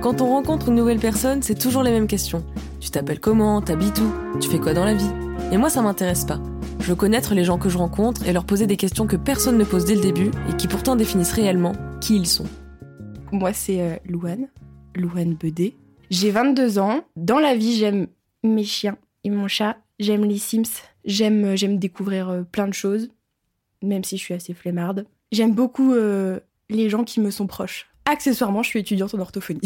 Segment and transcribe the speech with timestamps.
[0.00, 2.42] Quand on rencontre une nouvelle personne, c'est toujours les mêmes questions.
[2.80, 3.60] Tu t'appelles comment?
[3.60, 4.10] T'habites où?
[4.40, 5.10] Tu fais quoi dans la vie?
[5.52, 6.40] Et moi, ça m'intéresse pas.
[6.80, 9.58] Je veux connaître les gens que je rencontre et leur poser des questions que personne
[9.58, 12.46] ne pose dès le début et qui pourtant définissent réellement qui ils sont.
[13.32, 14.48] Moi, c'est euh, Louane,
[14.94, 15.76] Louane Bedé.
[16.10, 17.02] J'ai 22 ans.
[17.16, 18.06] Dans la vie, j'aime
[18.42, 19.76] mes chiens et mon chat.
[19.98, 20.80] J'aime les Sims.
[21.04, 23.10] J'aime euh, j'aime découvrir euh, plein de choses,
[23.82, 25.04] même si je suis assez flemmarde.
[25.30, 25.92] J'aime beaucoup
[26.68, 27.88] les gens qui me sont proches.
[28.04, 29.60] Accessoirement, je suis étudiante en orthophonie.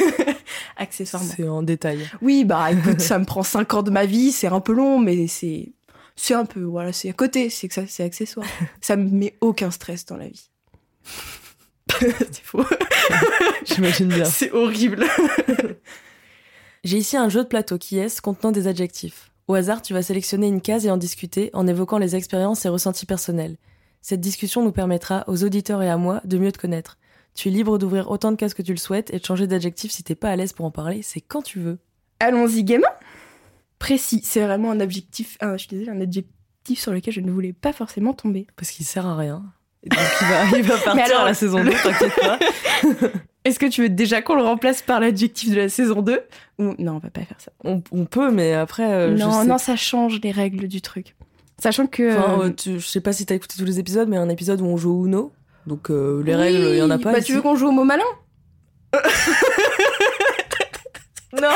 [0.76, 1.32] Accessoirement.
[1.36, 2.08] C'est en détail.
[2.22, 4.98] Oui, bah écoute, ça me prend 5 ans de ma vie, c'est un peu long,
[4.98, 5.72] mais c'est
[6.16, 8.46] c'est un peu voilà, c'est à côté, c'est que ça c'est accessoire.
[8.80, 10.50] ça me met aucun stress dans la vie.
[12.00, 12.64] c'est faux.
[13.64, 14.24] J'imagine bien.
[14.24, 15.04] C'est horrible.
[16.84, 19.30] J'ai ici un jeu de plateau qui est contenant des adjectifs.
[19.46, 22.68] Au hasard, tu vas sélectionner une case et en discuter en évoquant les expériences et
[22.68, 23.56] ressentis personnels.
[24.00, 26.98] Cette discussion nous permettra aux auditeurs et à moi de mieux te connaître.
[27.34, 29.90] Tu es libre d'ouvrir autant de cases que tu le souhaites et de changer d'adjectif
[29.92, 31.78] si t'es pas à l'aise pour en parler, c'est quand tu veux.
[32.20, 32.86] Allons-y gaiement.
[33.78, 37.30] Précis, c'est vraiment un objectif, un, je suis désolée, un adjectif sur lequel je ne
[37.30, 38.46] voulais pas forcément tomber.
[38.56, 39.44] Parce qu'il sert à rien.
[39.84, 42.38] Et donc il va, il va partir alors, à la saison 2, t'inquiète pas.
[43.44, 46.20] Est-ce que tu veux déjà qu'on le remplace par l'adjectif de la saison 2
[46.58, 47.52] Ou non, on va pas faire ça.
[47.64, 48.92] On, on peut, mais après.
[48.92, 51.14] euh, je non, sais non, ça change les règles du truc.
[51.60, 54.08] Sachant que Enfin, euh, euh, tu- je sais pas si t'as écouté tous les épisodes,
[54.08, 55.32] mais un épisode où on joue au Uno.
[55.66, 57.12] Donc euh, les oui, règles, il y en a pas.
[57.12, 57.26] Bah, ici.
[57.28, 58.04] tu veux qu'on joue au mot malin
[61.40, 61.48] Non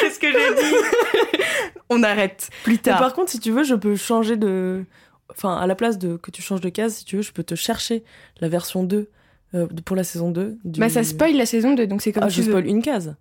[0.00, 1.42] Qu'est-ce que j'ai dit
[1.90, 2.98] On arrête plus Mais tard.
[3.00, 4.84] Par contre, si tu veux, je peux changer de.
[5.30, 7.42] Enfin, à la place de que tu changes de case, si tu veux, je peux
[7.42, 8.04] te chercher
[8.40, 9.08] la version 2
[9.54, 10.58] euh, de- pour la saison 2.
[10.64, 10.78] Du...
[10.80, 12.50] Bah ça spoil la saison 2, donc c'est comme Ah, tu je veux.
[12.52, 13.16] spoil une case.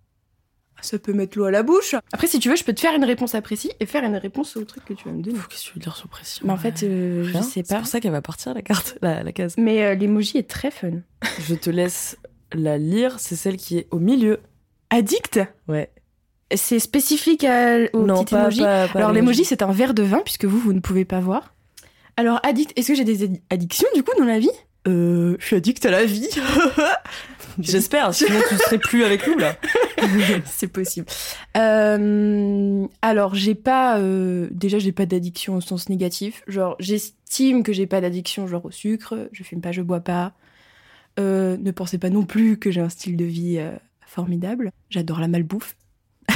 [0.82, 1.96] Ça peut mettre l'eau à la bouche.
[2.12, 4.16] Après, si tu veux, je peux te faire une réponse à précis et faire une
[4.16, 5.38] réponse au truc que tu vas me donner.
[5.50, 7.78] Qu'est-ce que tu veux dire sur pression Mais en fait, euh, je sais C'est pas.
[7.78, 9.54] pour ça qu'elle va partir la carte, la, la case.
[9.58, 10.92] Mais euh, l'emoji est très fun.
[11.48, 12.18] je te laisse
[12.54, 13.20] la lire.
[13.20, 14.40] C'est celle qui est au milieu.
[14.90, 15.40] Addict?
[15.68, 15.92] Ouais.
[16.54, 18.60] C'est spécifique à, au non, petit pas, emoji?
[18.62, 21.20] pas, pas Alors l'emoji, c'est un verre de vin, puisque vous, vous ne pouvez pas
[21.20, 21.54] voir.
[22.18, 24.50] Alors addict, est-ce que j'ai des addi- addictions du coup dans la vie?
[24.88, 26.28] Euh, je suis addict à la vie.
[27.64, 29.56] J'espère, sinon tu serais plus avec nous là.
[30.46, 31.08] C'est possible.
[31.58, 34.00] Euh, alors, j'ai pas.
[34.00, 36.44] euh, déjà, j'ai pas d'addiction au sens négatif.
[36.48, 39.30] Genre, j'estime que j'ai pas d'addiction, genre au sucre.
[39.32, 40.34] Je fume pas, je bois pas.
[41.20, 43.60] Euh, ne pensez pas non plus que j'ai un style de vie
[44.06, 44.72] formidable.
[44.90, 45.76] J'adore la malbouffe.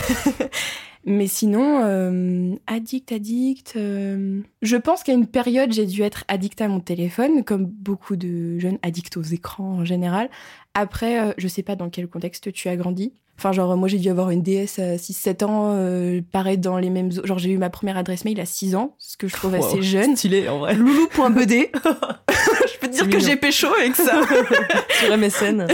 [1.08, 3.76] Mais sinon, euh, addict, addict.
[3.76, 8.16] euh, je pense qu'à une période, j'ai dû être addict à mon téléphone, comme beaucoup
[8.16, 10.30] de jeunes addicts aux écrans en général.
[10.74, 13.14] Après, euh, je sais pas dans quel contexte tu as grandi.
[13.38, 16.90] Enfin, genre, moi, j'ai dû avoir une DS à 6-7 ans, euh, pareil dans les
[16.90, 17.12] mêmes...
[17.12, 19.84] Genre, j'ai eu ma première adresse mail à 6 ans, ce que je trouve assez
[19.84, 20.16] jeune.
[20.16, 20.74] Stylé en vrai.
[20.74, 21.52] Loulou.bd.
[21.76, 24.22] je peux te dire que j'ai pécho avec ça.
[25.02, 25.68] Sur MSN.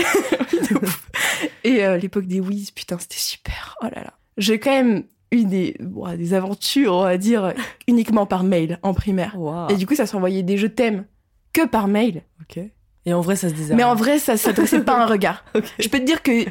[1.64, 3.76] Et l'époque des Wiz, putain, c'était super.
[3.82, 4.14] Oh là là.
[4.38, 7.54] J'ai quand même eu des, bon, des aventures, on va dire,
[7.88, 9.36] uniquement par mail en primaire.
[9.70, 11.06] Et du coup, ça s'envoyait des je t'aime
[11.54, 12.24] que par mail.
[12.42, 12.60] Ok.
[13.06, 13.74] Et en vrai, ça se disait.
[13.76, 15.44] Mais en vrai, ça s'adressait pas un regard.
[15.80, 16.46] Je peux te dire que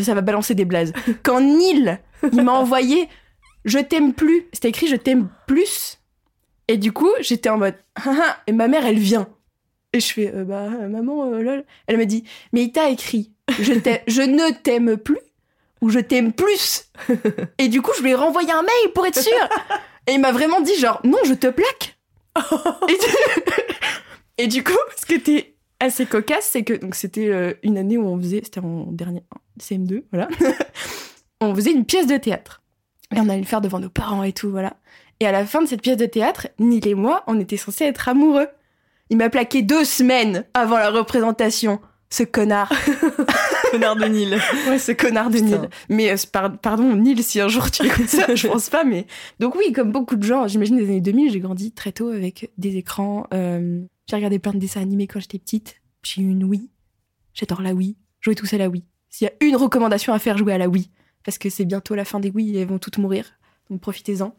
[0.00, 0.92] ça va balancer des blazes.
[1.22, 1.98] Quand Neil,
[2.32, 3.08] il m'a envoyé
[3.64, 5.98] Je t'aime plus, c'était écrit Je t'aime plus.
[6.66, 8.36] Et du coup, j'étais en mode Ah, ah.
[8.48, 9.28] Et ma mère, elle vient.
[9.92, 11.64] Et je fais Euh, Bah, euh, maman, euh, lol.
[11.86, 15.18] Elle me dit Mais il t'a écrit je, t'aime- je ne t'aime plus
[15.82, 16.86] ou je t'aime plus.
[17.58, 19.48] Et du coup, je lui ai renvoyé un mail pour être sûre.
[20.06, 21.98] Et il m'a vraiment dit Genre, non, je te plaque.
[22.88, 23.06] et, du...
[24.38, 27.98] et du coup, ce qui était assez cocasse, c'est que donc c'était euh, une année
[27.98, 29.22] où on faisait, c'était en dernier
[29.60, 30.28] CM2, voilà.
[31.42, 32.62] on faisait une pièce de théâtre.
[33.14, 34.76] Et on allait le faire devant nos parents et tout, voilà.
[35.20, 37.84] Et à la fin de cette pièce de théâtre, Neil et moi, on était censés
[37.84, 38.48] être amoureux.
[39.10, 41.80] Il m'a plaqué deux semaines avant la représentation.
[42.08, 42.72] Ce connard.
[43.72, 44.38] Connard de Nil.
[44.68, 45.38] Ouais, ce connard de.
[45.38, 45.60] Neil.
[45.88, 49.06] Mais euh, par- pardon, Neil, si un jour tu écoutes ça, je pense pas, mais.
[49.40, 52.50] Donc oui, comme beaucoup de gens, j'imagine des années 2000, j'ai grandi très tôt avec
[52.58, 53.26] des écrans.
[53.34, 55.76] euh, J'ai regardé plein de dessins animés quand j'étais petite.
[56.04, 56.70] J'ai eu une Wii.
[57.34, 57.96] J'adore la Wii.
[58.20, 58.84] Jouer tous à la Wii.
[59.08, 60.90] S'il y a une recommandation à faire, jouer à la Wii.
[61.24, 63.26] Parce que c'est bientôt la fin des Wii et elles vont toutes mourir.
[63.70, 64.34] Donc profitez-en.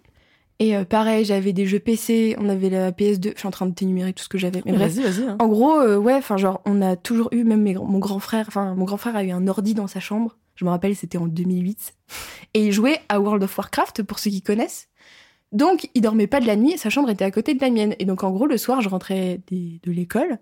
[0.60, 3.32] Et euh, pareil, j'avais des jeux PC, on avait la PS2.
[3.34, 4.62] Je suis en train de t'énumérer tout ce que j'avais.
[4.66, 4.94] Mais bref.
[4.96, 5.28] Vas-y, vas-y.
[5.28, 5.36] hein.
[5.40, 8.46] En gros, euh, ouais, enfin genre on a toujours eu, même mes- mon grand frère,
[8.48, 10.38] enfin mon grand frère a eu un ordi dans sa chambre.
[10.56, 11.96] Je me rappelle, c'était en 2008,
[12.54, 14.88] et il jouait à World of Warcraft pour ceux qui connaissent.
[15.52, 17.96] Donc il dormait pas de la nuit, sa chambre était à côté de la mienne.
[18.00, 20.38] Et donc en gros le soir, je rentrais des- de l'école,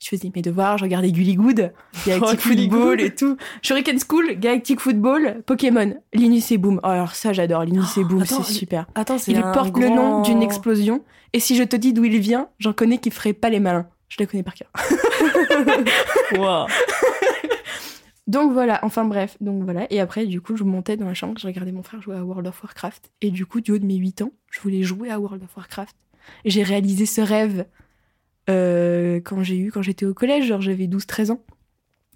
[0.00, 1.72] je faisais mes devoirs, je regardais Gully Good,
[2.06, 3.36] Galactic Oh, Football et tout.
[3.62, 6.80] Shuriken School, Galactic Football, Pokémon, Linus et Boom.
[6.82, 8.86] Oh, alors ça j'adore, Linus et Oh, Boom, attends, c'est super.
[8.94, 11.04] Attends, c'est Il porte le nom d'une explosion.
[11.32, 13.86] Et si je te dis d'où il vient, j'en connais qui feraient pas les malins.
[14.08, 14.68] Je la connais par cœur.
[16.38, 16.66] Waouh.
[18.26, 19.92] Donc voilà, enfin bref, donc voilà.
[19.92, 22.24] Et après, du coup, je montais dans la chambre, je regardais mon frère jouer à
[22.24, 23.10] World of Warcraft.
[23.22, 25.56] Et du coup, du haut de mes 8 ans, je voulais jouer à World of
[25.56, 25.96] Warcraft.
[26.44, 27.66] Et j'ai réalisé ce rêve
[28.48, 31.44] euh, quand j'ai eu, quand j'étais au collège, genre j'avais 12-13 ans.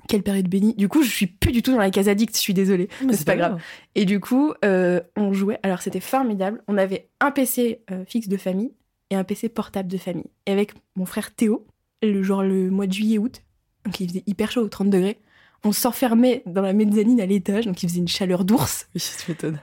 [0.09, 0.75] Quelle période bénie.
[0.75, 2.89] Du coup, je suis plus du tout dans la case addict, je suis désolée.
[3.07, 3.63] Mais c'est pas grave.
[3.95, 5.59] Et du coup, euh, on jouait.
[5.63, 6.63] Alors, c'était formidable.
[6.69, 8.73] On avait un PC euh, fixe de famille
[9.11, 10.31] et un PC portable de famille.
[10.47, 11.67] Et avec mon frère Théo,
[12.03, 13.41] le genre le mois de juillet-août,
[13.87, 15.19] donc il faisait hyper chaud, 30 degrés,
[15.65, 18.89] on s'enfermait dans la mezzanine à l'étage, donc il faisait une chaleur d'ours.
[18.95, 19.03] Oui.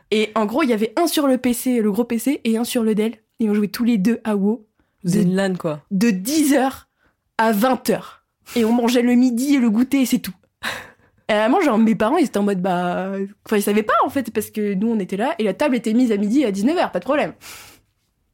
[0.10, 2.64] Et en gros, il y avait un sur le PC, le gros PC, et un
[2.64, 3.18] sur le Dell.
[3.40, 4.68] Et on jouait tous les deux à WoW
[5.03, 5.81] Vous êtes une LAN, quoi.
[5.92, 6.71] de 10h
[7.38, 8.00] à 20h.
[8.56, 10.33] Et on mangeait le midi et le goûter, et c'est tout.
[11.30, 13.12] Et vraiment, genre, mes parents, ils étaient en mode, bah.
[13.45, 15.75] Enfin, ils savaient pas, en fait, parce que nous, on était là, et la table
[15.77, 17.33] était mise à midi et à 19h, pas de problème.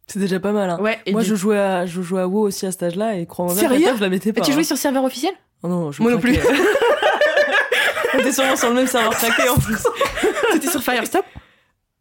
[0.07, 0.79] C'est déjà pas mal, hein.
[0.81, 3.15] Ouais, et Moi, du- je jouais, à, je jouais à WoW aussi à cet âge-là,
[3.15, 4.41] et crois-moi je la mettais pas.
[4.41, 4.63] tu jouais hein.
[4.63, 6.41] sur serveur officiel Oh non, je Moi non craquais.
[8.13, 9.77] On était sûrement sur le même serveur craqué, en plus.
[10.53, 11.23] T'étais sur Firestorm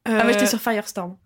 [0.05, 1.17] Ah, moi, j'étais sur Firestorm.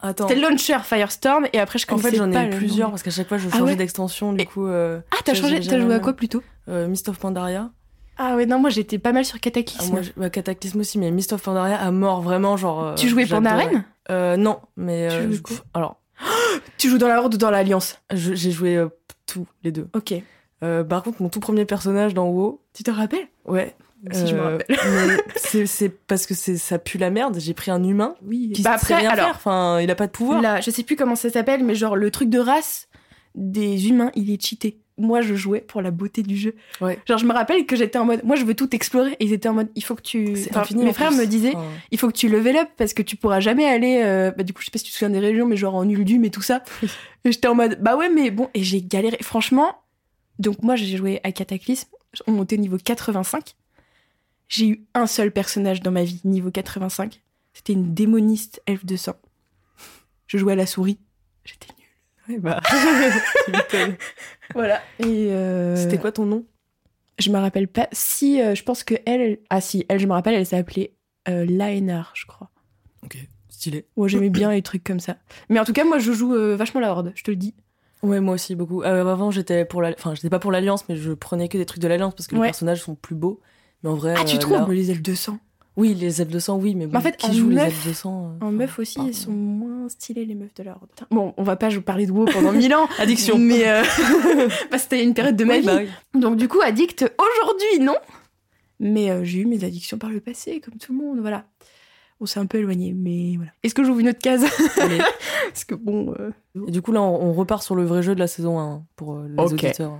[0.00, 0.28] Attends.
[0.28, 2.92] C'était launcher Firestorm, et après, je En connaissais fait, j'en ai eu plusieurs nom.
[2.92, 4.32] parce qu'à chaque fois, je Ah changeais ouais d'extension.
[4.32, 7.18] Du Et- coup, euh, Ah, t'as changé, t'as joué à quoi plutôt euh, Mist of
[7.18, 7.70] Pandaria.
[8.18, 9.92] Ah ouais, non, moi j'étais pas mal sur Ah, Cataclysme.
[9.92, 12.82] moi, j'ai- bah, Cataclysme aussi, mais Mist of Pandaria à mort, vraiment, genre.
[12.84, 13.24] euh, tu jouais.
[13.26, 15.08] Naren euh, Non, mais.
[15.10, 16.00] Tu euh, quoi alors,
[16.78, 18.88] Tu joues dans la Horde ou dans l'Alliance j'ai joué euh,
[19.26, 19.88] tous les deux.
[19.94, 20.14] Ok.
[20.60, 23.28] Par contre, mon tout premier personnage dans WoW, Tu te rappelles?
[23.44, 23.74] Ouais.
[24.12, 25.20] Si je me euh, rappelle.
[25.66, 27.36] c'est parce que ça pue la merde.
[27.40, 28.50] J'ai pris un humain Oui.
[28.54, 29.36] qui Bah sait après, rien alors, faire.
[29.36, 30.40] Enfin, il a pas de pouvoir.
[30.40, 32.88] là, je sais plus comment ça s'appelle, mais genre le truc de race
[33.34, 34.78] des humains, il est cheaté.
[34.98, 36.54] Moi, je jouais pour la beauté du jeu.
[36.80, 36.98] Ouais.
[37.06, 39.34] Genre, je me rappelle que j'étais en mode, moi, je veux tout explorer, et ils
[39.34, 40.34] étaient en mode, il faut que tu.
[40.36, 41.18] C'est Enfin, infini, mes frères plus.
[41.18, 44.00] me disaient, Enfin, il faut que tu level up parce que tu pourras jamais aller.
[44.02, 45.74] euh, Bah, du coup, je sais pas si tu te souviens des régions, mais genre
[45.74, 46.62] en Uldum et tout ça.
[47.26, 49.18] et j'étais en mode, bah ouais, mais bon, et j'ai galéré.
[49.20, 49.74] Franchement,
[50.38, 51.88] donc moi, j'ai joué à Cataclysme,
[52.26, 53.54] on montait au niveau 85.
[54.48, 57.20] J'ai eu un seul personnage dans ma vie, niveau 85.
[57.52, 59.16] C'était une démoniste elfe de sang.
[60.26, 60.98] Je jouais à la souris.
[61.44, 61.68] J'étais
[62.28, 62.36] nulle.
[62.36, 62.60] ouais, bah,
[63.44, 63.96] tu m'étonnes.
[64.54, 64.80] Voilà.
[64.98, 66.44] Et euh, C'était quoi ton nom?
[67.18, 67.88] Je me rappelle pas.
[67.92, 70.92] Si, euh, je pense que elle, Ah si, elle, je me rappelle, elle s'appelait
[71.28, 71.46] euh,
[72.14, 72.50] je crois.
[73.02, 73.16] Ok,
[73.48, 73.86] stylé.
[73.96, 75.16] Ouais, j'aimais bien les trucs comme ça.
[75.48, 77.54] Mais en tout cas, moi, je joue euh, vachement la Horde, je te le dis.
[78.02, 78.82] Ouais, moi aussi beaucoup.
[78.82, 81.66] Euh, avant, j'étais pour la, enfin, j'étais pas pour l'alliance, mais je prenais que des
[81.66, 82.42] trucs de l'alliance parce que Ouais.
[82.42, 83.40] les personnages sont plus beaux.
[83.82, 85.38] Mais en vrai, Ah, tu euh, trouves là- les elfes de sang.
[85.76, 87.56] Oui, les elfes de sang, oui, mais bon, Mais en fait, qui en joue les
[87.56, 90.70] meuf- de sang euh, En meuf aussi, ils sont moins stylés, les meufs de la
[90.72, 90.88] Horde.
[91.10, 92.88] Bon, on va pas vous parler de WoW pendant mille ans.
[92.98, 93.36] Addiction.
[93.38, 93.82] Mais euh,
[94.70, 95.66] bah, c'était une période de ma Oui, vie.
[95.66, 95.76] bah
[96.14, 96.20] oui.
[96.20, 97.96] Donc du coup, addict aujourd'hui, non.
[98.80, 101.44] Mais euh, j'ai eu mes addictions par le passé, comme tout le monde, voilà.
[102.20, 103.50] On s'est un peu éloigné, mais voilà.
[103.62, 104.46] Est-ce que j'ouvre une autre case?
[104.80, 104.98] Allez.
[105.48, 106.14] Parce que bon...
[106.18, 106.30] euh,
[106.66, 109.18] Et du coup, là, on, repart sur le vrai jeu de la saison 1 pour
[109.18, 109.52] les Ok.
[109.52, 109.98] auditeurs.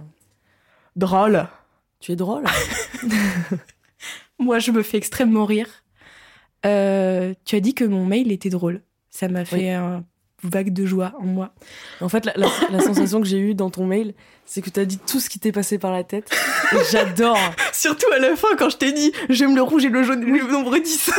[0.97, 1.47] Drôle.
[2.01, 2.45] Tu es drôle
[4.39, 5.69] Moi, je me fais extrêmement rire.
[6.67, 8.83] Euh, tu as dit que mon mail était drôle.
[9.11, 9.69] Ça m'a fait Oui.
[9.71, 10.05] un
[10.43, 11.53] vague de joie en moi.
[12.01, 14.79] En fait, la, la- la sensation que j'ai eue dans ton mail, c'est que tu
[14.79, 16.31] as dit tout ce qui t'est passé par la tête.
[16.93, 17.39] J'adore.
[17.73, 20.53] Surtout à la fin, quand je t'ai dit j'aime le rouge et le jaune, le
[20.53, 21.11] nombre 10.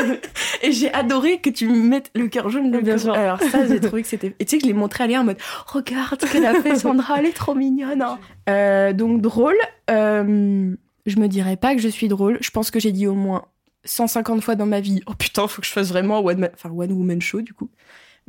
[0.62, 2.70] et j'ai adoré que tu me mettes le cœur jaune.
[2.70, 3.12] le Bien sûr.
[3.14, 4.34] Alors ça, j'ai trouvé que c'était...
[4.38, 6.54] Et tu sais que je l'ai montré à Léa en mode regarde ce qu'elle a
[6.62, 8.02] fait Sandra, elle est trop mignonne.
[8.02, 8.18] hein.
[8.48, 9.56] Euh, donc drôle.
[9.90, 10.74] euh,
[11.06, 12.38] je me dirais pas que je suis drôle.
[12.40, 13.44] Je pense que j'ai dit au moins
[13.84, 16.70] 150 fois dans ma vie oh putain, faut que je fasse vraiment one, man- enfin,
[16.70, 17.68] one woman show du coup.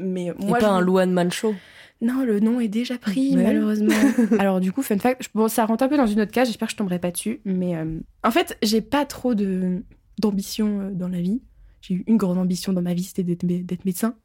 [0.01, 1.53] Mais Et pas je- un Luan Man Show.
[2.01, 3.93] non, le nom est déjà pris, Mais malheureusement.
[4.39, 6.67] Alors, du coup, fun fact, bon, ça rentre un peu dans une autre case, j'espère
[6.67, 7.41] que je tomberai pas dessus.
[7.45, 9.83] Mais euh, en fait, j'ai pas trop de
[10.19, 11.41] d'ambition euh, dans la vie.
[11.81, 14.15] J'ai eu une grande ambition dans ma vie, c'était d'être mé- d'être médecin.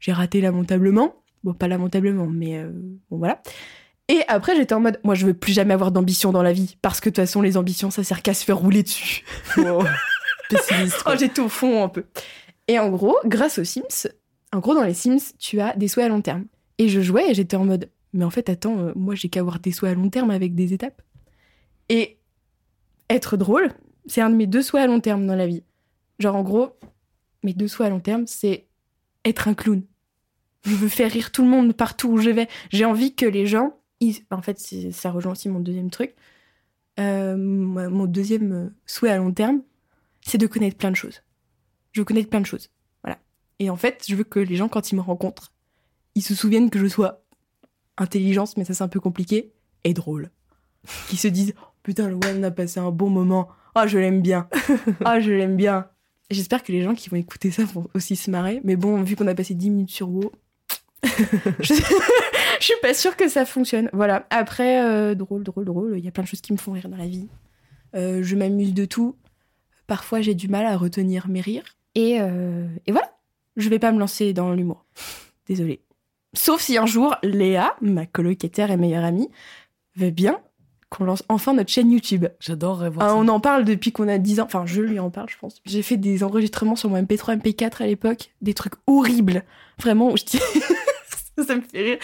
[0.00, 1.14] J'ai raté lamentablement.
[1.44, 2.70] Bon, pas lamentablement, mais euh,
[3.10, 3.42] bon, voilà.
[4.08, 6.76] Et après, j'étais en mode, moi, je veux plus jamais avoir d'ambition dans la vie,
[6.82, 9.22] parce que de toute façon, les ambitions, ça sert qu'à se faire rouler dessus.
[10.48, 11.02] Pessimiste.
[11.06, 12.04] Oh, j'étais au fond un peu.
[12.68, 14.08] Et en gros, grâce aux Sims,
[14.52, 16.46] en gros, dans les Sims, tu as des souhaits à long terme.
[16.78, 19.40] Et je jouais et j'étais en mode, mais en fait, attends, euh, moi, j'ai qu'à
[19.40, 21.02] avoir des souhaits à long terme avec des étapes.
[21.88, 22.18] Et
[23.10, 23.70] être drôle,
[24.06, 25.64] c'est un de mes deux souhaits à long terme dans la vie.
[26.18, 26.70] Genre, en gros,
[27.42, 28.68] mes deux souhaits à long terme, c'est
[29.24, 29.82] être un clown.
[30.64, 32.48] Je veux faire rire tout le monde partout où je vais.
[32.70, 33.78] J'ai envie que les gens.
[34.30, 34.58] En fait,
[34.92, 36.14] ça rejoint aussi mon deuxième truc.
[36.98, 39.62] Euh, mon deuxième souhait à long terme,
[40.20, 41.22] c'est de connaître plein de choses.
[41.92, 42.70] Je veux plein de choses.
[43.58, 45.52] Et en fait, je veux que les gens, quand ils me rencontrent,
[46.14, 47.22] ils se souviennent que je sois
[47.96, 49.52] intelligente, mais ça c'est un peu compliqué,
[49.84, 50.30] et drôle.
[51.08, 53.48] Qu'ils se disent oh, Putain, le One a passé un bon moment.
[53.74, 54.48] Ah, je l'aime bien.
[55.04, 55.86] Ah, je l'aime bien.
[56.30, 58.60] J'espère que les gens qui vont écouter ça vont aussi se marrer.
[58.64, 60.32] Mais bon, vu qu'on a passé 10 minutes sur WoW,
[61.60, 61.74] je,
[62.60, 63.88] Je suis pas sûre que ça fonctionne.
[63.92, 64.26] Voilà.
[64.30, 65.94] Après, euh, drôle, drôle, drôle.
[65.98, 67.28] Il y a plein de choses qui me font rire dans la vie.
[67.94, 69.16] Euh, je m'amuse de tout.
[69.86, 71.76] Parfois, j'ai du mal à retenir mes rires.
[71.94, 73.10] Et, euh, et voilà.
[73.58, 74.84] Je vais pas me lancer dans l'humour.
[75.46, 75.82] Désolée.
[76.34, 79.28] Sauf si un jour, Léa, ma colocataire et meilleure amie,
[79.96, 80.40] veut bien
[80.90, 82.26] qu'on lance enfin notre chaîne YouTube.
[82.40, 83.16] J'adorerais voir Ah, ça.
[83.16, 84.44] on en parle depuis qu'on a 10 ans.
[84.44, 85.60] Enfin, je lui en parle, je pense.
[85.66, 88.30] J'ai fait des enregistrements sur mon MP3, MP4 à l'époque.
[88.40, 89.42] Des trucs horribles.
[89.80, 90.38] Vraiment, où je dis...
[91.46, 91.98] ça me fait rire.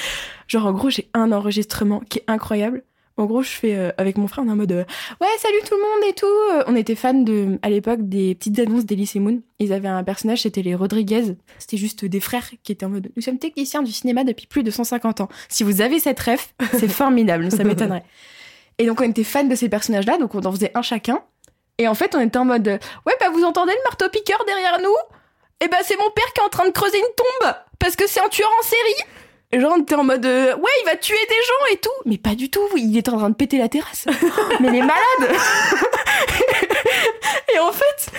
[0.48, 2.82] Genre, en gros, j'ai un enregistrement qui est incroyable.
[3.16, 4.84] En gros, je fais euh, avec mon frère, on en mode euh,
[5.20, 6.26] Ouais, salut tout le monde et tout.
[6.26, 9.40] Euh, On était fans de, à l'époque des petites annonces d'Elysée Moon.
[9.60, 11.36] Ils avaient un personnage, c'était les Rodriguez.
[11.58, 14.64] C'était juste des frères qui étaient en mode Nous sommes techniciens du cinéma depuis plus
[14.64, 15.28] de 150 ans.
[15.48, 18.04] Si vous avez cette ref, c'est formidable, ça m'étonnerait.
[18.78, 21.22] Et donc, on était fans de ces personnages-là, donc on en faisait un chacun.
[21.78, 22.66] Et en fait, on était en mode
[23.06, 24.94] Ouais, bah vous entendez le marteau-piqueur derrière nous?
[25.60, 28.08] Eh bah, c'est mon père qui est en train de creuser une tombe parce que
[28.08, 29.08] c'est un tueur en série.
[29.60, 31.90] Genre, était en mode euh, Ouais, il va tuer des gens et tout.
[32.06, 34.06] Mais pas du tout, il est en train de péter la terrasse.
[34.60, 34.94] Mais il est malade
[37.54, 38.10] Et en fait.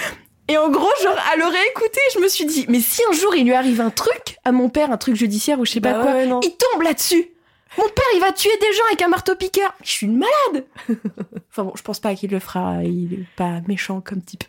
[0.48, 3.36] Et en gros, genre, à le réécouter, je me suis dit, mais si un jour
[3.36, 5.94] il lui arrive un truc, à mon père, un truc judiciaire ou je sais pas
[5.94, 7.32] Bah quoi, ouais, il tombe là-dessus.
[7.80, 9.74] Mon père, il va tuer des gens avec un marteau-piqueur.
[9.84, 10.65] Je suis une malade.
[11.51, 12.84] enfin bon, je pense pas qu'il le fera.
[12.84, 14.44] Il est pas méchant comme type.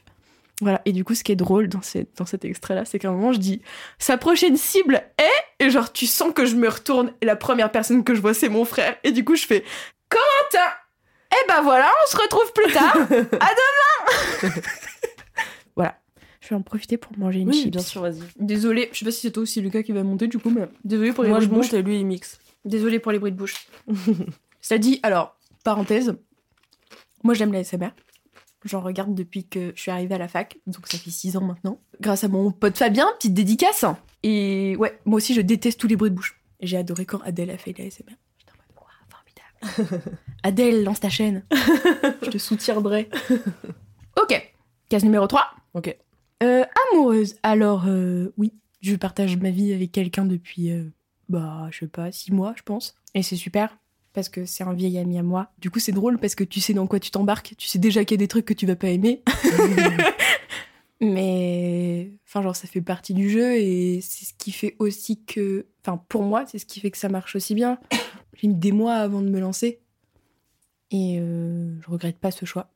[0.63, 0.81] Voilà.
[0.87, 3.13] Et du coup, ce qui est drôle dans, cette- dans cet extrait-là, c'est qu'à un
[3.13, 3.61] moment, je dis
[3.99, 5.65] sa prochaine cible est.
[5.65, 8.33] Et genre, tu sens que je me retourne et la première personne que je vois,
[8.35, 8.97] c'est mon frère.
[9.05, 9.65] Et du coup, je fais
[10.09, 10.71] Corentin
[11.33, 12.97] Eh ben voilà, on se retrouve plus tard.
[13.41, 14.53] à demain
[15.77, 15.99] Voilà.
[16.41, 17.73] Je vais en profiter pour manger une Oui, chips.
[17.73, 18.21] bien sûr, vas-y.
[18.39, 20.69] Désolée, je sais pas si c'est toi aussi Lucas qui va monter du coup, mais
[20.85, 21.65] désolée pour les Moi, bruits de bouche.
[21.67, 22.39] monte et lui, il mixe.
[22.65, 23.67] Désolée pour les bruits de bouche.
[24.61, 26.15] Ça dit, alors, parenthèse,
[27.25, 27.91] moi j'aime la SMR.
[28.67, 31.45] J'en regarde depuis que je suis arrivée à la fac, donc ça fait 6 ans
[31.45, 31.81] maintenant.
[32.01, 33.85] Grâce à mon pote Fabien, petite dédicace.
[34.23, 36.41] Et ouais, moi aussi je déteste tous les bruits de bouche.
[36.61, 38.17] J'ai adoré quand Adèle a fait la SMR.
[38.39, 40.03] J'étais en mode, formidable.
[40.43, 41.45] Adèle, lance ta chaîne.
[42.23, 43.09] je te soutiendrai.
[44.21, 44.53] ok,
[44.89, 45.49] case numéro 3.
[45.75, 45.97] Ok.
[46.43, 47.37] Euh, amoureuse.
[47.43, 50.85] Alors, euh, oui, je partage ma vie avec quelqu'un depuis, euh,
[51.29, 52.95] bah, je sais pas, six mois, je pense.
[53.15, 53.77] Et c'est super,
[54.17, 55.51] parce que c'est un vieil ami à moi.
[55.59, 57.55] Du coup, c'est drôle, parce que tu sais dans quoi tu t'embarques.
[57.59, 59.23] Tu sais déjà qu'il y a des trucs que tu vas pas aimer.
[61.01, 65.67] Mais, enfin, genre, ça fait partie du jeu, et c'est ce qui fait aussi que,
[65.83, 67.79] enfin, pour moi, c'est ce qui fait que ça marche aussi bien.
[68.35, 69.81] J'ai mis des mois avant de me lancer.
[70.91, 72.73] Et euh, je regrette pas ce choix.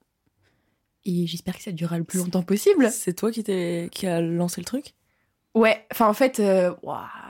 [1.06, 2.90] Et j'espère que ça durera le plus longtemps possible.
[2.90, 4.94] C'est toi qui, t'es- qui a lancé le truc?
[5.54, 6.72] Ouais, enfin en fait, euh,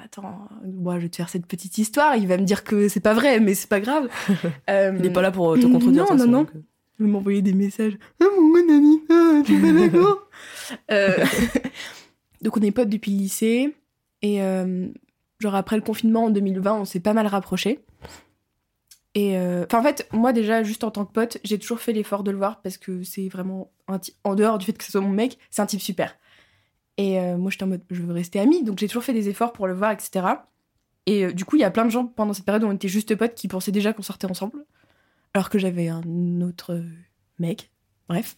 [0.04, 2.16] attends, moi je vais te faire cette petite histoire.
[2.16, 4.08] Il va me dire que c'est pas vrai, mais c'est pas grave.
[4.68, 6.04] Euh, Il est pas là pour te contredire.
[6.10, 6.46] Non, non, non.
[6.98, 7.96] Il va m'envoyer des messages.
[8.22, 10.28] Ah mon bon ami, ah, tu es pas d'accord
[10.90, 11.24] Euh,
[12.42, 13.74] Donc on est potes depuis le lycée
[14.22, 14.86] et euh,
[15.40, 17.80] genre après le confinement en 2020, on s'est pas mal rapprochés.
[19.14, 21.92] Et euh, enfin en fait, moi déjà juste en tant que pote, j'ai toujours fait
[21.92, 24.84] l'effort de le voir parce que c'est vraiment un type en dehors du fait que
[24.84, 26.16] ce soit mon mec, c'est un type super.
[27.00, 29.30] Et euh, moi j'étais en mode je veux rester amie, donc j'ai toujours fait des
[29.30, 30.26] efforts pour le voir, etc.
[31.07, 32.73] Et euh, du coup, il y a plein de gens pendant cette période où on
[32.73, 34.66] était juste potes qui pensaient déjà qu'on sortait ensemble,
[35.33, 36.02] alors que j'avais un
[36.42, 36.85] autre
[37.38, 37.71] mec.
[38.07, 38.37] Bref.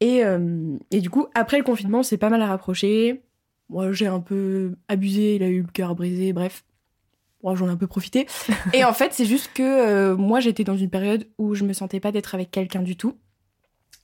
[0.00, 3.22] Et, euh, et du coup, après le confinement, on s'est pas mal rapprochés.
[3.68, 6.64] Moi, j'ai un peu abusé, il a eu le cœur brisé, bref.
[7.42, 8.26] Moi, j'en ai un peu profité.
[8.72, 12.00] et en fait, c'est juste que moi, j'étais dans une période où je me sentais
[12.00, 13.18] pas d'être avec quelqu'un du tout.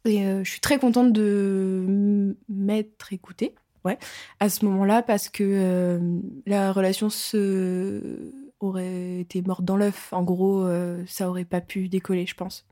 [0.04, 3.54] Et euh, je suis très contente de m'être écoutée,
[3.84, 3.98] ouais,
[4.40, 8.32] à ce moment-là, parce que euh, la relation se...
[8.60, 10.12] aurait été morte dans l'œuf.
[10.12, 12.66] En gros, euh, ça aurait pas pu décoller, je pense.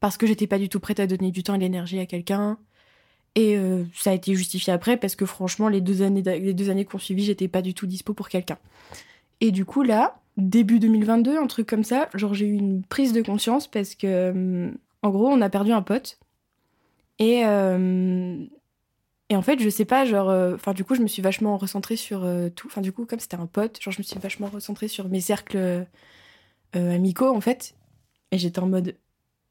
[0.00, 2.06] Parce que j'étais pas du tout prête à donner du temps et de l'énergie à
[2.06, 2.58] quelqu'un.
[3.34, 3.56] Et
[3.94, 7.24] ça a été justifié après, parce que franchement, les deux années, les années qu'on suivi,
[7.24, 8.58] j'étais pas du tout dispo pour quelqu'un.
[9.40, 13.14] Et du coup, là, début 2022, un truc comme ça, genre j'ai eu une prise
[13.14, 14.70] de conscience parce que,
[15.02, 16.18] en gros, on a perdu un pote.
[17.22, 18.44] Et, euh,
[19.28, 21.56] et en fait, je sais pas, genre, euh, enfin, du coup, je me suis vachement
[21.56, 22.66] recentrée sur euh, tout.
[22.66, 25.20] Enfin, du coup, comme c'était un pote, genre, je me suis vachement recentrée sur mes
[25.20, 25.86] cercles
[26.74, 27.74] amicaux, en fait.
[28.32, 28.96] Et j'étais en mode,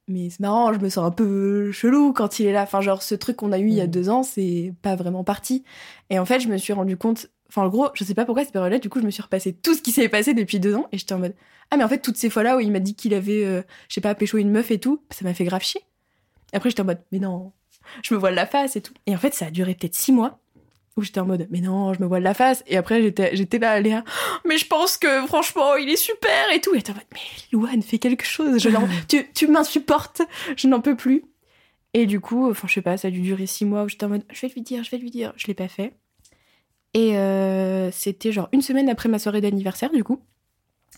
[0.10, 2.64] mais c'est marrant, je me sens un peu chelou quand il est là.
[2.64, 3.92] Enfin, genre, ce truc qu'on a eu il y a Mhm.
[3.92, 5.64] deux ans, c'est pas vraiment parti.
[6.10, 8.44] Et en fait, je me suis rendu compte, enfin, en gros, je sais pas pourquoi
[8.44, 10.76] cette période-là, du coup, je me suis repassé tout ce qui s'est passé depuis deux
[10.76, 10.90] ans.
[10.92, 11.36] Et j'étais en mode,
[11.70, 14.02] ah, mais en fait, toutes ces fois-là où il m'a dit qu'il avait, je sais
[14.02, 15.82] pas, pécho une meuf et tout, ça m'a fait grave chier.
[16.54, 17.54] Et après, j'étais en mode, mais non,
[18.04, 18.94] je me voile la face et tout.
[19.08, 20.40] Et en fait, ça a duré peut-être six mois
[20.98, 22.64] où j'étais en mode, mais non, je me voile la face.
[22.68, 24.04] Et après, j'étais, j'étais là, Léa,
[24.46, 26.74] mais je pense que franchement, il est super et tout.
[26.76, 27.20] Et en mode, mais
[27.52, 28.62] Louane, fais quelque chose.
[28.62, 28.70] Je
[29.08, 30.22] tu, tu m'insupportes,
[30.56, 31.24] je n'en peux plus.
[31.94, 34.06] Et du coup, enfin, je sais pas, ça a dû durer six mois où j'étais
[34.06, 35.34] en mode, je vais lui dire, je vais lui dire.
[35.36, 35.94] Je l'ai pas fait.
[36.94, 40.22] Et euh, c'était genre une semaine après ma soirée d'anniversaire, du coup.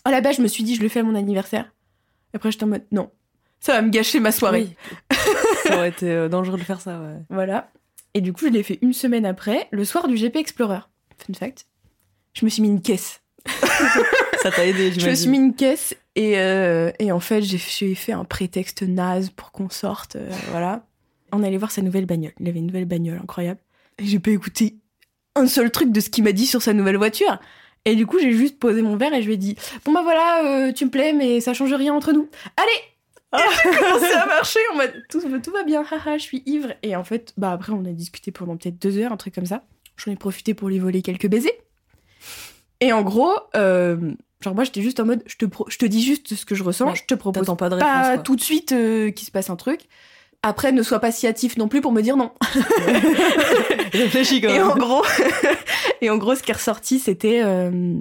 [0.04, 1.72] À la base, je me suis dit, je le fais à mon anniversaire.
[2.32, 3.10] Après, j'étais en mode, non,
[3.64, 4.68] ça va me gâcher ma soirée.
[5.10, 5.16] Oui.
[5.66, 7.16] ça aurait été euh, dangereux de faire ça, ouais.
[7.30, 7.70] Voilà.
[8.14, 10.80] Et du coup, je l'ai fait une semaine après, le soir du GP Explorer.
[11.18, 11.66] Fun fact.
[12.34, 13.20] Je me suis mis une caisse.
[14.42, 15.30] Ça t'a aidé, Je me suis j'imagine.
[15.30, 19.52] mis une caisse et, euh, et en fait, j'ai j'ai fait un prétexte naze pour
[19.52, 20.16] qu'on sorte.
[20.16, 20.86] euh, voilà.
[21.32, 22.32] On allait voir sa nouvelle bagnole.
[22.38, 23.60] Il avait une nouvelle bagnole incroyable.
[23.98, 24.76] Et j'ai pas écouté
[25.34, 27.38] un seul truc de ce qu'il m'a dit sur sa nouvelle voiture.
[27.84, 30.02] Et du coup, j'ai juste posé mon verre et je lui ai dit Bon, bah
[30.02, 32.28] voilà, euh, tu me plais, mais ça change rien entre nous.
[32.56, 32.80] Allez
[33.38, 36.72] Et commencé à marcher en mode tout, tout va bien, haha, je suis ivre.
[36.82, 39.46] Et en fait, bah après, on a discuté pendant peut-être deux heures, un truc comme
[39.46, 39.62] ça.
[39.96, 41.52] J'en ai profité pour lui voler quelques baisers.
[42.80, 43.96] Et en gros, euh,
[44.42, 46.64] genre moi j'étais juste en mode, je te, je te dis juste ce que je
[46.64, 49.30] ressens, Ouais, je te propose pas de réponse, pas tout de suite euh, qu'il se
[49.30, 49.82] passe un truc.
[50.42, 52.32] Après, ne sois pas si hâtif non plus pour me dire non.
[53.92, 54.70] Réfléchis quand Et même.
[54.70, 55.02] en gros,
[56.02, 57.94] et en gros, ce qui est ressorti, c'était, euh,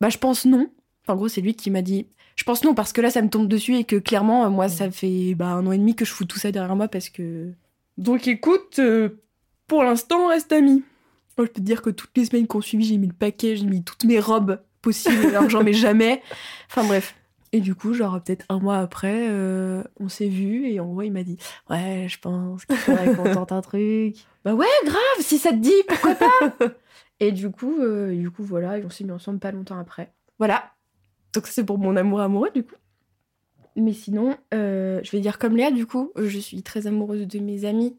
[0.00, 0.68] bah je pense non.
[1.08, 3.28] En gros, c'est lui qui m'a dit, je pense non parce que là, ça me
[3.28, 6.04] tombe dessus et que clairement, euh, moi, ça fait bah, un an et demi que
[6.04, 7.52] je fous tout ça derrière moi parce que.
[7.96, 9.22] Donc, écoute, euh,
[9.66, 10.84] pour l'instant, on reste amis.
[11.38, 13.56] Moi, je peux te dire que toutes les semaines qu'on suivi, j'ai mis le paquet,
[13.56, 16.22] j'ai mis toutes mes robes possibles, alors j'en mets jamais.
[16.70, 17.14] Enfin bref.
[17.52, 21.02] Et du coup, genre peut-être un mois après, euh, on s'est vu et en gros,
[21.02, 21.38] il m'a dit
[21.70, 24.16] Ouais, je pense qu'il faudrait qu'on tente un truc.
[24.44, 26.28] Bah ouais, grave, si ça te dit, pourquoi pas?
[27.20, 30.12] Et du coup, euh, du coup, voilà, et on s'est mis ensemble pas longtemps après.
[30.38, 30.75] Voilà.
[31.36, 32.74] Donc c'est pour mon amour amoureux, du coup.
[33.76, 37.38] Mais sinon, euh, je vais dire comme Léa, du coup, je suis très amoureuse de
[37.40, 37.94] mes amis.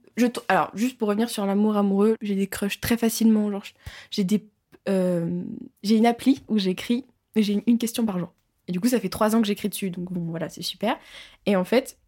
[0.47, 3.51] Alors, juste pour revenir sur l'amour amoureux, j'ai des crushs très facilement.
[3.51, 3.63] Genre,
[4.09, 4.43] j'ai des,
[4.89, 5.43] euh,
[5.83, 8.33] j'ai une appli où j'écris, j'ai une, question par jour.
[8.67, 10.97] Et du coup, ça fait trois ans que j'écris dessus, donc voilà, c'est super.
[11.45, 11.99] Et en fait,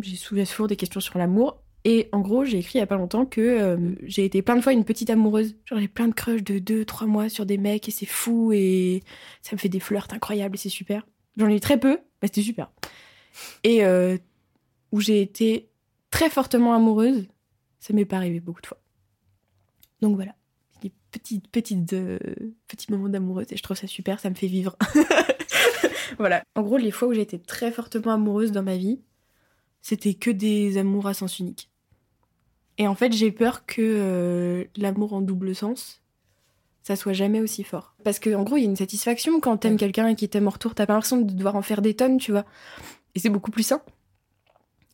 [0.00, 1.62] j'ai souvent des questions sur l'amour.
[1.84, 4.56] Et en gros, j'ai écrit il y a pas longtemps que euh, j'ai été plein
[4.56, 5.56] de fois une petite amoureuse.
[5.64, 8.52] Genre, j'ai plein de crushs de deux, trois mois sur des mecs, et c'est fou,
[8.52, 9.02] et
[9.42, 11.04] ça me fait des flirts incroyables, et c'est super.
[11.36, 12.70] J'en ai eu très peu, mais c'était super.
[13.64, 14.16] Et euh,
[14.92, 15.70] où j'ai été
[16.10, 17.26] très fortement amoureuse,
[17.80, 18.78] ça m'est pas arrivé beaucoup de fois.
[20.00, 20.34] Donc voilà,
[20.82, 22.18] des petites, petites, euh,
[22.68, 24.76] petits moments d'amoureuse et je trouve ça super, ça me fait vivre.
[26.18, 26.44] voilà.
[26.54, 29.00] En gros, les fois où j'ai été très fortement amoureuse dans ma vie,
[29.80, 31.71] c'était que des amours à sens unique.
[32.78, 36.02] Et en fait, j'ai peur que euh, l'amour en double sens,
[36.82, 37.94] ça soit jamais aussi fort.
[38.02, 40.48] Parce que en gros, il y a une satisfaction quand t'aimes quelqu'un et qu'il t'aime
[40.48, 42.44] en retour, t'as pas l'impression de devoir en faire des tonnes, tu vois.
[43.14, 43.82] Et c'est beaucoup plus sain.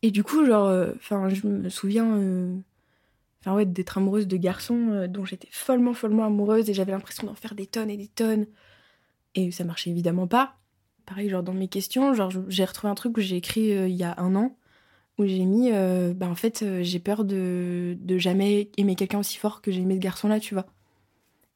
[0.01, 2.55] Et du coup, genre, euh, enfin, je me souviens, euh,
[3.41, 7.35] enfin ouais, d'être amoureuse de garçons dont j'étais follement, follement amoureuse et j'avais l'impression d'en
[7.35, 8.45] faire des tonnes et des tonnes.
[9.35, 10.57] Et ça marchait évidemment pas.
[11.05, 14.03] Pareil, genre dans mes questions, genre j'ai retrouvé un truc que j'ai écrit il y
[14.03, 14.55] a un an
[15.19, 19.19] où j'ai mis, euh, bah en fait, euh, j'ai peur de, de jamais aimer quelqu'un
[19.19, 20.65] aussi fort que j'ai aimé ce garçon-là, tu vois.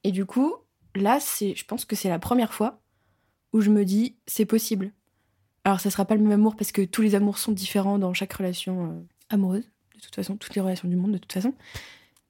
[0.04, 0.54] Et du coup,
[0.96, 2.82] là, c'est, je pense que c'est la première fois
[3.54, 4.92] où je me dis, c'est possible.
[5.64, 8.14] Alors, ça sera pas le même amour parce que tous les amours sont différents dans
[8.14, 9.00] chaque relation euh,
[9.30, 9.64] amoureuse,
[9.96, 11.54] de toute façon, toutes les relations du monde, de toute façon.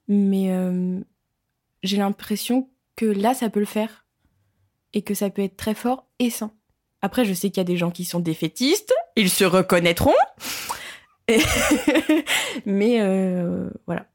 [0.06, 0.52] Mais
[1.82, 4.06] j'ai l'impression que là, ça peut le faire
[4.92, 6.52] et que ça peut être très fort et sain.
[7.00, 10.12] Après, je sais qu'il y a des gens qui sont défaitistes, ils se reconnaîtront.
[12.66, 14.06] Mais euh, voilà,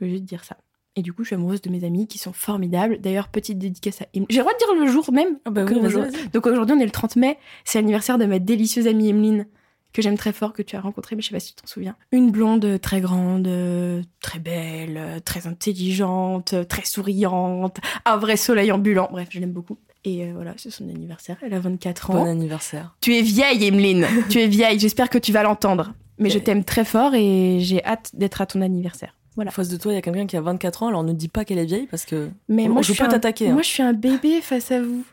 [0.00, 0.56] je juste dire ça.
[0.96, 2.98] Et du coup, je suis amoureuse de mes amis qui sont formidables.
[3.00, 5.64] D'ailleurs, petite dédicace à Em- J'ai le droit de dire le jour même Ah bah
[5.64, 7.38] donc aujourd'hui, on est le 30 mai.
[7.64, 9.46] C'est l'anniversaire de ma délicieuse amie Emeline,
[9.92, 11.66] que j'aime très fort, que tu as rencontrée, mais je sais pas si tu t'en
[11.68, 11.94] souviens.
[12.12, 18.72] Une blonde euh, très grande, euh, très belle, très intelligente, très souriante, un vrai soleil
[18.72, 19.08] ambulant.
[19.12, 19.78] Bref, je l'aime beaucoup.
[20.04, 21.36] Et euh, voilà, c'est son anniversaire.
[21.42, 22.14] Elle a 24 ans.
[22.14, 22.96] Bon anniversaire.
[23.00, 24.06] Tu es vieille, Emeline.
[24.28, 24.78] tu es vieille.
[24.80, 25.92] J'espère que tu vas l'entendre.
[26.20, 29.16] Mais je t'aime très fort et j'ai hâte d'être à ton anniversaire.
[29.36, 29.50] Voilà.
[29.50, 31.44] Face de toi, il y a quelqu'un qui a 24 ans, alors ne dis pas
[31.44, 33.52] qu'elle est vieille parce que Mais moi, je peux t'attaquer, hein.
[33.54, 35.04] Moi, je suis un bébé face à vous.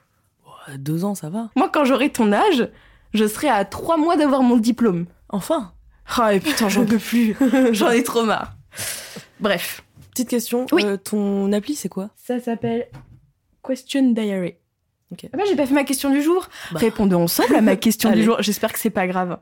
[0.77, 1.49] deux ans, ça va.
[1.55, 2.69] Moi, quand j'aurai ton âge,
[3.13, 5.05] je serai à trois mois d'avoir mon diplôme.
[5.29, 5.71] Enfin.
[6.17, 7.35] Ah, et putain, j'en peux plus.
[7.71, 8.55] j'en ai trop marre.
[9.39, 9.83] Bref.
[10.11, 10.65] Petite question.
[10.71, 10.83] Oui.
[10.83, 12.09] euh, ton appli, c'est quoi?
[12.15, 12.87] Ça s'appelle
[13.65, 14.55] Question Diary.
[15.11, 15.27] Ok.
[15.31, 16.47] Ah bah, j'ai pas fait ma question du jour.
[16.71, 16.79] Bah.
[16.79, 18.37] Répondons ensemble à ma question du jour.
[18.41, 19.37] J'espère que c'est pas grave.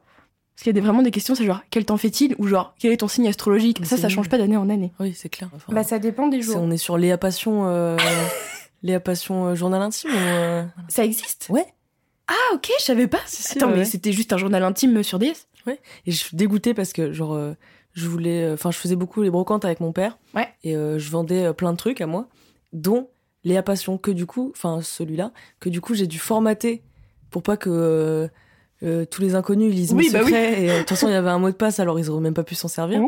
[0.56, 2.74] Parce qu'il y a des- vraiment des questions, c'est genre, quel temps fait-il Ou genre,
[2.80, 4.94] quel est ton signe astrologique Mais Ça, ça change pas d'année en année.
[5.02, 5.50] Oui, c'est clair.
[5.54, 6.58] Enfin, Bah, ça dépend des jours.
[6.60, 7.98] on est sur Léa Passion, euh,
[8.84, 11.66] Léa Passion euh, journal intime euh, Ça existe Ouais.
[12.28, 13.20] Ah, ok, je savais pas.
[13.26, 13.86] Si, Attends, ouais, mais ouais.
[13.86, 17.54] c'était juste un journal intime sur DS Et je suis dégoûtée parce que, genre, euh,
[17.94, 18.44] je voulais.
[18.44, 20.18] euh, Enfin, je faisais beaucoup les brocantes avec mon père.
[20.36, 20.48] Ouais.
[20.64, 22.28] Et euh, je vendais euh, plein de trucs à moi,
[22.74, 23.10] dont
[23.44, 26.82] Léa Passion, que du coup, enfin, celui-là, que du coup, j'ai dû formater
[27.30, 28.30] pour pas que.
[28.84, 30.26] Euh, tous les inconnus lisent Oui, mes bah oui.
[30.32, 32.10] secrets et euh, de toute façon il y avait un mot de passe alors ils
[32.10, 33.02] auraient même pas pu s'en servir.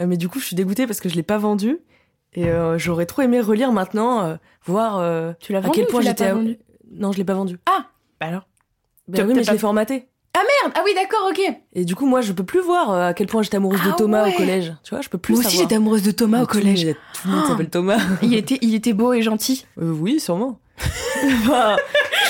[0.00, 1.78] Euh, mais du coup je suis dégoûtée parce que je l'ai pas vendu
[2.34, 5.86] et euh, j'aurais trop aimé relire maintenant euh, voir euh, Tu l'as à vendu quel
[5.86, 6.36] point j'étais à-
[6.92, 8.46] non je l'ai pas vendu Bah alors?
[9.08, 10.08] Bah oui, mais je l'ai formaté.
[10.62, 11.40] Merde, ah oui, d'accord, ok.
[11.74, 13.96] Et du coup, moi, je peux plus voir à quel point j'étais amoureuse Ah de
[13.96, 14.34] Thomas ouais.
[14.34, 14.74] au collège.
[14.82, 16.86] Tu vois, je peux plus Moi aussi, j'étais amoureuse de Thomas au collège.
[17.14, 17.48] Tout le monde Oh.
[17.50, 17.98] s'appelle Thomas.
[18.22, 19.64] Il était, il était beau et gentil.
[19.76, 20.58] Oui, sûrement.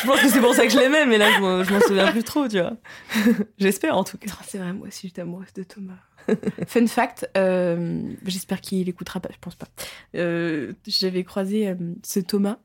[0.04, 2.22] Je pense que c'est pour ça que je l'aimais, mais là, je m'en- souviens plus
[2.24, 2.76] trop, tu vois.
[3.58, 4.30] J'espère, en tout cas.
[4.46, 5.98] C'est vrai, moi aussi, j'étais amoureuse de Thomas.
[6.66, 9.66] Fun fact, euh, j'espère qu'il écoutera pas, je pense pas.
[10.14, 12.58] Euh, J'avais croisé euh, ce Thomas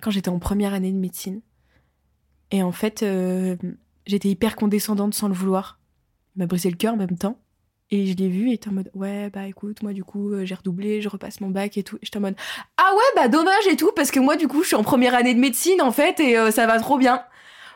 [0.00, 1.40] quand j'étais en première année de médecine.
[2.50, 3.04] Et en fait,
[4.06, 5.80] j'étais hyper condescendante sans le vouloir.
[6.36, 7.38] Il m'a brisé le cœur en même temps.
[7.94, 10.44] Et je l'ai vu, il était en mode Ouais, bah écoute, moi du coup, euh,
[10.46, 11.96] j'ai redoublé, je repasse mon bac et tout.
[11.96, 12.36] Et j'étais en mode
[12.78, 15.14] Ah ouais, bah dommage et tout, parce que moi du coup, je suis en première
[15.14, 17.22] année de médecine en fait, et euh, ça va trop bien.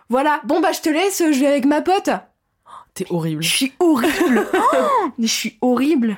[0.09, 2.09] Voilà, bon bah je te laisse, je vais avec ma pote.
[2.95, 3.43] T'es horrible.
[3.43, 4.47] Je suis horrible.
[4.55, 6.17] Oh, mais je suis horrible.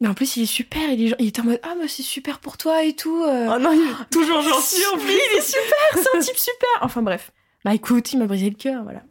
[0.00, 0.80] Mais en plus, il est super.
[0.90, 3.22] Il, est, genre- il était en mode Ah, bah c'est super pour toi et tout.
[3.24, 3.52] euh.
[3.54, 5.12] Oh non, il est toujours gentil en plus.
[5.12, 6.68] il est super, c'est un type super.
[6.80, 7.30] Enfin bref.
[7.64, 9.02] Bah écoute, il m'a brisé le cœur, voilà.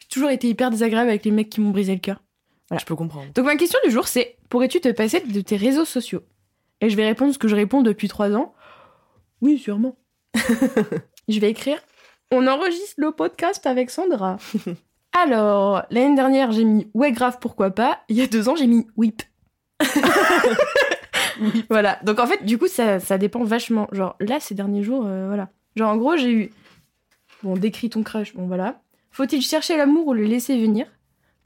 [0.00, 2.20] J'ai toujours été hyper désagréable avec les mecs qui m'ont brisé le cœur.
[2.74, 2.80] Voilà.
[2.80, 3.26] Je peux comprendre.
[3.34, 6.22] Donc ma question du jour, c'est pourrais-tu te passer de tes réseaux sociaux?
[6.80, 8.54] Et je vais répondre ce que je réponds depuis trois ans.
[9.40, 9.96] Oui, sûrement.
[11.28, 11.78] je vais écrire
[12.32, 14.38] On enregistre le podcast avec Sandra.
[15.12, 18.00] Alors, l'année dernière, j'ai mis Ouais, grave, pourquoi pas.
[18.08, 19.22] Il y a deux ans, j'ai mis Whip.
[21.70, 21.98] Voilà.
[22.04, 23.88] Donc en fait, du coup, ça, ça dépend vachement.
[23.92, 25.48] Genre là, ces derniers jours, euh, voilà.
[25.76, 26.50] Genre en gros, j'ai eu.
[27.42, 28.80] Bon, décris ton crush, bon voilà.
[29.10, 30.86] Faut-il chercher l'amour ou le laisser venir?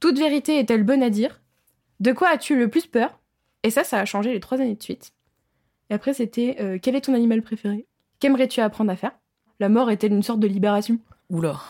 [0.00, 1.40] Toute vérité est-elle bonne à dire?
[2.00, 3.18] De quoi as-tu le plus peur?
[3.64, 5.12] Et ça, ça a changé les trois années de suite.
[5.90, 7.86] Et après, c'était euh, Quel est ton animal préféré?
[8.20, 9.12] Qu'aimerais-tu apprendre à faire?
[9.60, 10.98] La mort est-elle une sorte de libération?
[11.30, 11.60] Oula.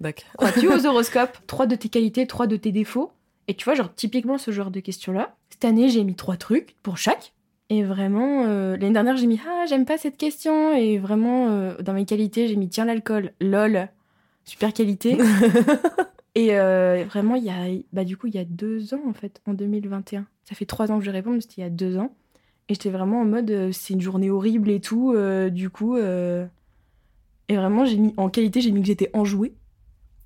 [0.00, 0.28] D'accord.
[0.36, 1.38] Crois-tu aux horoscopes?
[1.46, 3.10] Trois de tes qualités, trois de tes défauts.
[3.46, 5.34] Et tu vois, genre, typiquement, ce genre de questions-là.
[5.48, 7.32] Cette année, j'ai mis trois trucs pour chaque.
[7.70, 10.74] Et vraiment, euh, l'année dernière, j'ai mis Ah, j'aime pas cette question.
[10.74, 13.32] Et vraiment, euh, dans mes qualités, j'ai mis Tiens, l'alcool.
[13.40, 13.88] Lol.
[14.44, 15.16] Super qualité.
[16.34, 19.12] Et euh, vraiment, il y a, bah, du coup, il y a deux ans, en
[19.12, 20.26] fait, en 2021.
[20.44, 22.14] Ça fait trois ans que je réponds, mais c'était il y a deux ans.
[22.68, 25.12] Et j'étais vraiment en mode euh, C'est une journée horrible et tout.
[25.14, 25.96] euh, du coup.
[25.96, 29.54] Et vraiment, j'ai mis en qualité, j'ai mis que j'étais enjouée.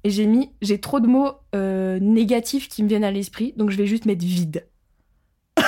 [0.04, 3.76] Et j'ai mis, j'ai trop de mots négatifs qui me viennent à l'esprit, donc je
[3.76, 4.66] vais juste mettre vide.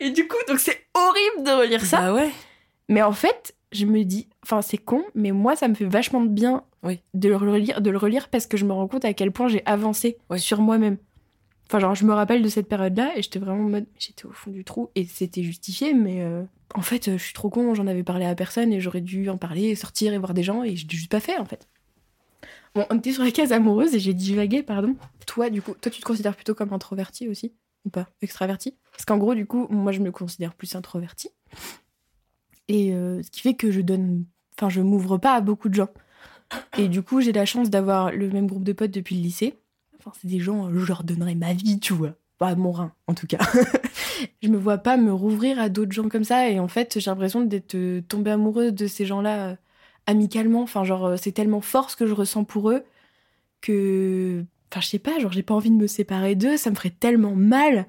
[0.00, 2.00] et du coup, donc c'est horrible de relire ça.
[2.00, 2.30] Bah ouais.
[2.90, 6.20] Mais en fait, je me dis, enfin c'est con, mais moi ça me fait vachement
[6.22, 7.00] de bien Oui.
[7.14, 9.48] de le relire, de le relire parce que je me rends compte à quel point
[9.48, 10.40] j'ai avancé Oui.
[10.40, 10.96] sur moi-même.
[11.68, 14.32] Enfin genre, je me rappelle de cette période-là et j'étais vraiment en mode, j'étais au
[14.32, 16.42] fond du trou et c'était justifié, mais euh,
[16.74, 19.36] en fait, je suis trop con, j'en avais parlé à personne et j'aurais dû en
[19.38, 21.68] parler, sortir et voir des gens et je l'ai juste pas fait en fait.
[22.74, 24.96] Bon, on était sur la case amoureuse et j'ai divagué, pardon.
[25.26, 27.52] Toi, du coup, toi, tu te considères plutôt comme introverti aussi
[27.84, 28.08] Ou pas?
[28.22, 28.76] Extraverti?
[28.92, 31.30] Parce qu'en gros, du coup, moi, je me considère plus introverti.
[32.70, 34.24] Et euh, ce qui fait que je donne.
[34.56, 35.88] Enfin, je m'ouvre pas à beaucoup de gens.
[36.78, 39.58] Et du coup, j'ai la chance d'avoir le même groupe de potes depuis le lycée.
[39.98, 42.14] Enfin, c'est des gens, euh, je leur donnerais ma vie, tu vois.
[42.38, 43.38] Pas mon rein, en tout cas.
[44.42, 46.48] je me vois pas me rouvrir à d'autres gens comme ça.
[46.48, 49.56] Et en fait, j'ai l'impression d'être euh, tombée amoureuse de ces gens-là
[50.06, 50.62] amicalement.
[50.62, 52.84] Enfin, genre, c'est tellement fort ce que je ressens pour eux
[53.60, 54.44] que.
[54.70, 56.56] Enfin, je sais pas, genre, j'ai pas envie de me séparer d'eux.
[56.56, 57.86] Ça me ferait tellement mal.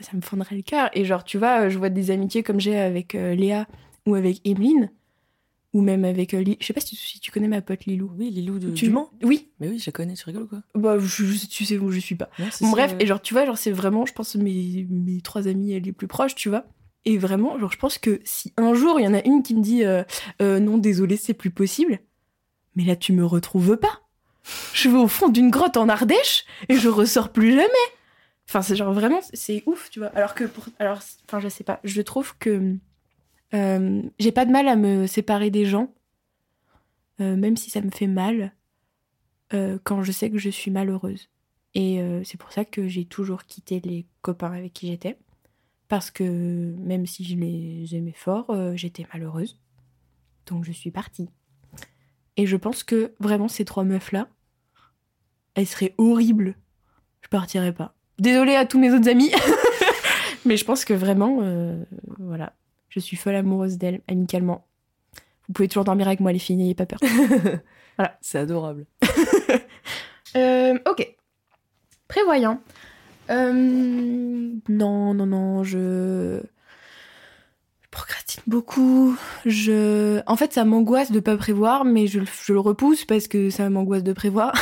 [0.00, 0.88] Ça me fendrait le cœur.
[0.94, 3.66] Et genre, tu vois, je vois des amitiés comme j'ai avec Léa
[4.06, 4.90] ou avec Emeline.
[5.74, 6.34] Ou même avec.
[6.34, 8.10] euh, Li- Je sais pas si tu, si tu connais ma pote Lilou.
[8.18, 9.10] Oui, Lilou de Tu- du Mans.
[9.22, 9.48] Oui.
[9.58, 10.62] Mais oui, je la connais, tu rigoles ou quoi?
[10.74, 12.28] Bah, je, je- tu sais où je suis pas.
[12.60, 15.80] Bon, bref, et genre, tu vois, genre, c'est vraiment, je pense, mes, mes trois amies
[15.80, 16.66] les plus proches, tu vois.
[17.06, 19.54] Et vraiment, genre, je pense que si un jour, il y en a une qui
[19.54, 20.04] me dit euh,
[20.42, 22.00] Euh, non, désolé, c'est plus possible,
[22.76, 24.02] mais là, tu me retrouves pas.
[24.74, 27.68] Je vais au fond d'une grotte en Ardèche et je ressors plus jamais.
[28.48, 30.08] Enfin, c'est genre vraiment, c'est ouf, tu vois.
[30.08, 30.66] Alors que pour.
[30.78, 32.74] Alors, enfin, je sais pas, je trouve que.
[33.54, 35.92] Euh, j'ai pas de mal à me séparer des gens,
[37.20, 38.52] euh, même si ça me fait mal,
[39.52, 41.28] euh, quand je sais que je suis malheureuse.
[41.74, 45.16] Et c'est pour ça que j'ai toujours quitté les copains avec qui j'étais.
[45.88, 49.58] Parce que même si je les aimais fort, j'étais malheureuse.
[50.44, 51.30] Donc je suis partie.
[52.36, 54.28] Et je pense que vraiment ces trois meufs-là,
[55.54, 56.56] elles seraient horribles.
[57.22, 57.94] Je partirais pas.
[58.18, 59.32] Désolée à tous mes autres amis.
[60.44, 61.38] Mais je pense que vraiment,
[62.18, 62.52] voilà.
[62.94, 64.66] Je suis folle amoureuse d'elles, amicalement.
[65.48, 66.98] Vous pouvez toujours dormir avec moi, les filles, n'ayez pas peur.
[68.20, 68.84] C'est adorable.
[70.34, 71.14] Euh, ok.
[72.08, 72.62] Prévoyant.
[73.28, 76.40] Euh, non, non, non, je...
[77.82, 79.14] je procrastine beaucoup.
[79.44, 80.22] Je...
[80.26, 83.50] En fait, ça m'angoisse de pas prévoir, mais je, le- je le repousse parce que
[83.50, 84.54] ça m'angoisse de prévoir.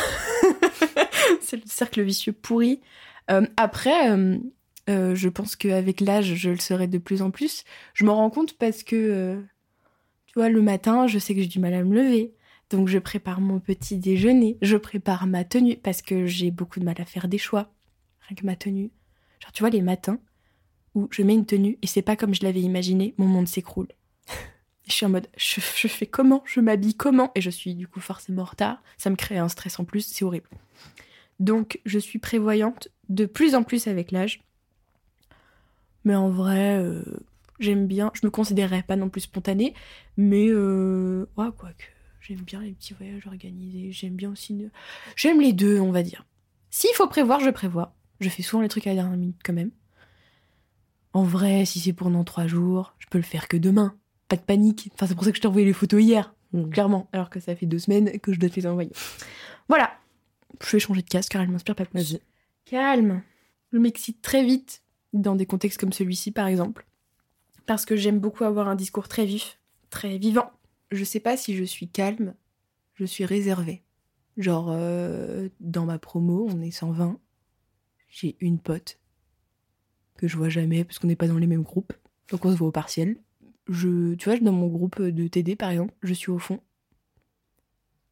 [1.41, 2.81] C'est le cercle vicieux pourri.
[3.29, 4.09] Euh, après,
[4.91, 7.63] euh, je pense qu'avec l'âge, je le serai de plus en plus.
[7.93, 9.41] Je m'en rends compte parce que, euh,
[10.27, 12.33] tu vois, le matin, je sais que j'ai du mal à me lever.
[12.71, 16.85] Donc je prépare mon petit déjeuner, je prépare ma tenue parce que j'ai beaucoup de
[16.85, 17.73] mal à faire des choix.
[18.21, 18.91] Rien que ma tenue.
[19.41, 20.19] Genre tu vois les matins
[20.95, 23.89] où je mets une tenue et c'est pas comme je l'avais imaginé, mon monde s'écroule.
[24.87, 27.31] je suis en mode je, je fais comment, je m'habille comment?
[27.35, 28.81] Et je suis du coup forcément en retard.
[28.97, 30.49] Ça me crée un stress en plus, c'est horrible.
[31.41, 34.41] Donc je suis prévoyante de plus en plus avec l'âge.
[36.03, 37.03] Mais en vrai, euh,
[37.59, 38.11] j'aime bien.
[38.13, 39.73] Je me considérerais pas non plus spontanée,
[40.17, 41.83] mais euh, ouais, quoi que
[42.21, 43.91] j'aime bien les petits voyages organisés.
[43.91, 44.67] J'aime bien aussi.
[45.15, 46.25] J'aime les deux, on va dire.
[46.69, 47.93] S'il faut prévoir, je prévois.
[48.19, 49.71] Je fais souvent les trucs à la dernière minute quand même.
[51.13, 53.95] En vrai, si c'est pour dans trois jours, je peux le faire que demain.
[54.29, 54.89] Pas de panique.
[54.93, 56.69] Enfin, c'est pour ça que je t'ai envoyé les photos hier, Mm.
[56.69, 57.07] clairement.
[57.13, 58.91] Alors que ça fait deux semaines que je dois te les envoyer.
[59.69, 59.91] Voilà.
[60.61, 61.97] Je vais changer de casque car elle m'inspire pas plus.
[61.99, 62.21] Vas-y.
[62.65, 63.21] Calme.
[63.71, 64.81] Je m'excite très vite
[65.13, 66.85] dans des contextes comme celui-ci, par exemple.
[67.65, 70.51] Parce que j'aime beaucoup avoir un discours très vif, très vivant.
[70.91, 72.33] Je sais pas si je suis calme,
[72.95, 73.83] je suis réservée.
[74.37, 77.19] Genre, euh, dans ma promo, on est 120.
[78.09, 78.99] J'ai une pote
[80.17, 81.93] que je vois jamais parce qu'on n'est pas dans les mêmes groupes.
[82.29, 83.17] Donc on se voit au partiel.
[83.67, 86.59] Je, tu vois, dans mon groupe de TD, par exemple, je suis au fond.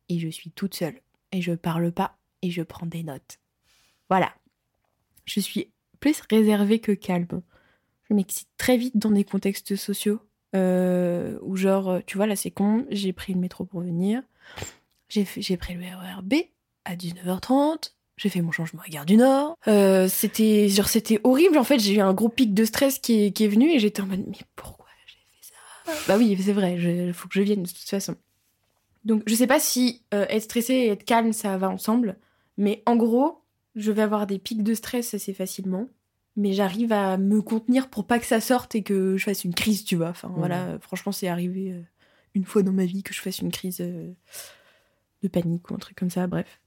[0.07, 1.01] Et je suis toute seule.
[1.31, 2.17] Et je parle pas.
[2.41, 3.39] Et je prends des notes.
[4.09, 4.33] Voilà.
[5.25, 7.41] Je suis plus réservée que calme.
[8.09, 10.19] Je m'excite très vite dans des contextes sociaux.
[10.55, 14.23] Euh, où genre, euh, tu vois, là c'est con, j'ai pris le métro pour venir.
[15.09, 16.35] J'ai pris le RER B
[16.85, 17.93] à 19h30.
[18.17, 19.57] J'ai fait mon changement à Gare du Nord.
[19.67, 20.67] Euh, c'était
[21.23, 21.57] horrible.
[21.57, 23.79] En fait, j'ai eu un gros pic de stress qui est, qui est venu et
[23.79, 25.93] j'étais en mode mais pourquoi j'ai fait ça?
[26.07, 26.75] Bah oui, c'est vrai.
[26.75, 28.15] Il faut que je vienne de toute façon.
[29.05, 32.17] Donc je sais pas si euh, être stressé et être calme ça va ensemble,
[32.57, 33.41] mais en gros,
[33.75, 35.87] je vais avoir des pics de stress assez facilement,
[36.35, 39.53] mais j'arrive à me contenir pour pas que ça sorte et que je fasse une
[39.53, 40.09] crise, tu vois.
[40.09, 41.81] Enfin voilà, euh, franchement, c'est arrivé euh,
[42.35, 44.11] une fois dans ma vie que je fasse une crise euh,
[45.23, 46.61] de panique ou un truc comme ça, bref.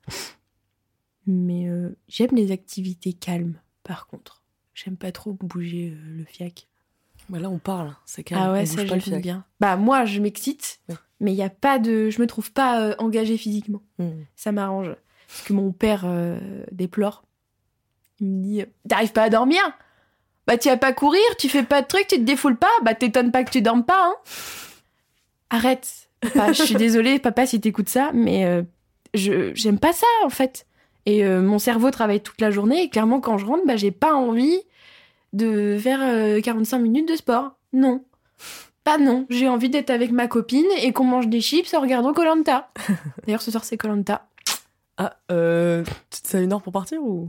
[1.26, 4.42] Mais euh, j'aime les activités calmes, par contre.
[4.74, 6.68] J'aime pas trop bouger euh, le fiac.
[7.28, 8.42] Bah là, on parle, c'est calme.
[8.44, 9.22] Ah on ouais, bouge ça pas le fiac.
[9.22, 9.44] bien.
[9.60, 10.96] Bah moi, je m'excite, Ouais.
[11.20, 13.82] mais il y a pas de, je me trouve pas euh, engagée physiquement.
[13.98, 14.10] Mm.
[14.34, 14.90] Ça m'arrange.
[15.46, 16.38] Que mon père euh,
[16.70, 17.22] déplore.
[18.20, 19.60] Il me dit T'arrives pas à dormir
[20.46, 22.94] Bah, tu vas pas courir, tu fais pas de trucs, tu te défoules pas, bah,
[22.94, 24.14] t'étonnes pas que tu dormes pas, hein
[25.50, 28.62] Arrête, papa, je suis désolée, papa, si t'écoutes ça, mais euh,
[29.14, 30.66] je j'aime pas ça, en fait.
[31.04, 33.90] Et euh, mon cerveau travaille toute la journée, et clairement, quand je rentre, bah, j'ai
[33.90, 34.60] pas envie
[35.32, 37.52] de faire euh, 45 minutes de sport.
[37.72, 38.04] Non.
[38.84, 42.12] Pas non, j'ai envie d'être avec ma copine et qu'on mange des chips en regardant
[42.12, 42.70] Colanta.
[43.26, 44.26] D'ailleurs, ce soir, c'est Colanta.
[44.98, 45.84] Ah, euh,
[46.30, 47.28] t'as une heure pour partir ou?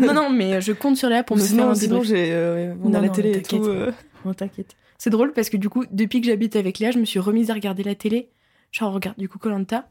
[0.00, 2.74] Non, non, mais je compte sur Léa pour me faire Sinon, un sinon j'ai, euh,
[2.82, 3.60] on Non, a la non, télé et t'inquiète.
[3.62, 3.68] tout.
[3.68, 3.92] euh.
[4.24, 4.74] Non, t'inquiète.
[4.98, 7.50] C'est drôle parce que du coup, depuis que j'habite avec Léa, je me suis remise
[7.50, 8.30] à regarder la télé.
[8.72, 9.88] Genre, regarde du coup Colanta.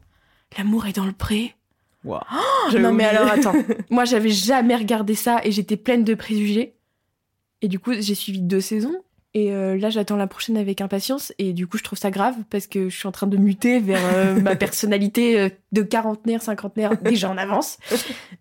[0.58, 1.54] L'amour est dans le pré.
[2.04, 2.20] Waouh.
[2.30, 3.54] non, J'avais mais alors attends.
[3.90, 6.74] Moi, j'avais jamais regardé ça et j'étais pleine de préjugés.
[7.62, 9.02] Et du coup, j'ai suivi deux saisons.
[9.32, 11.32] Et euh, là, j'attends la prochaine avec impatience.
[11.38, 13.78] Et du coup, je trouve ça grave parce que je suis en train de muter
[13.78, 17.78] vers euh, ma personnalité euh, de quarantenaire, cinquantenaire, déjà en avance.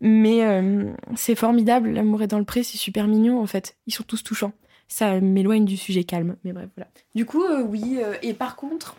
[0.01, 1.91] Mais euh, c'est formidable.
[1.91, 3.77] L'amour est dans le pré, c'est super mignon en fait.
[3.85, 4.53] Ils sont tous touchants.
[4.87, 6.37] Ça m'éloigne du sujet calme.
[6.43, 6.89] Mais bref, voilà.
[7.13, 7.99] Du coup, oui.
[8.23, 8.95] et par contre,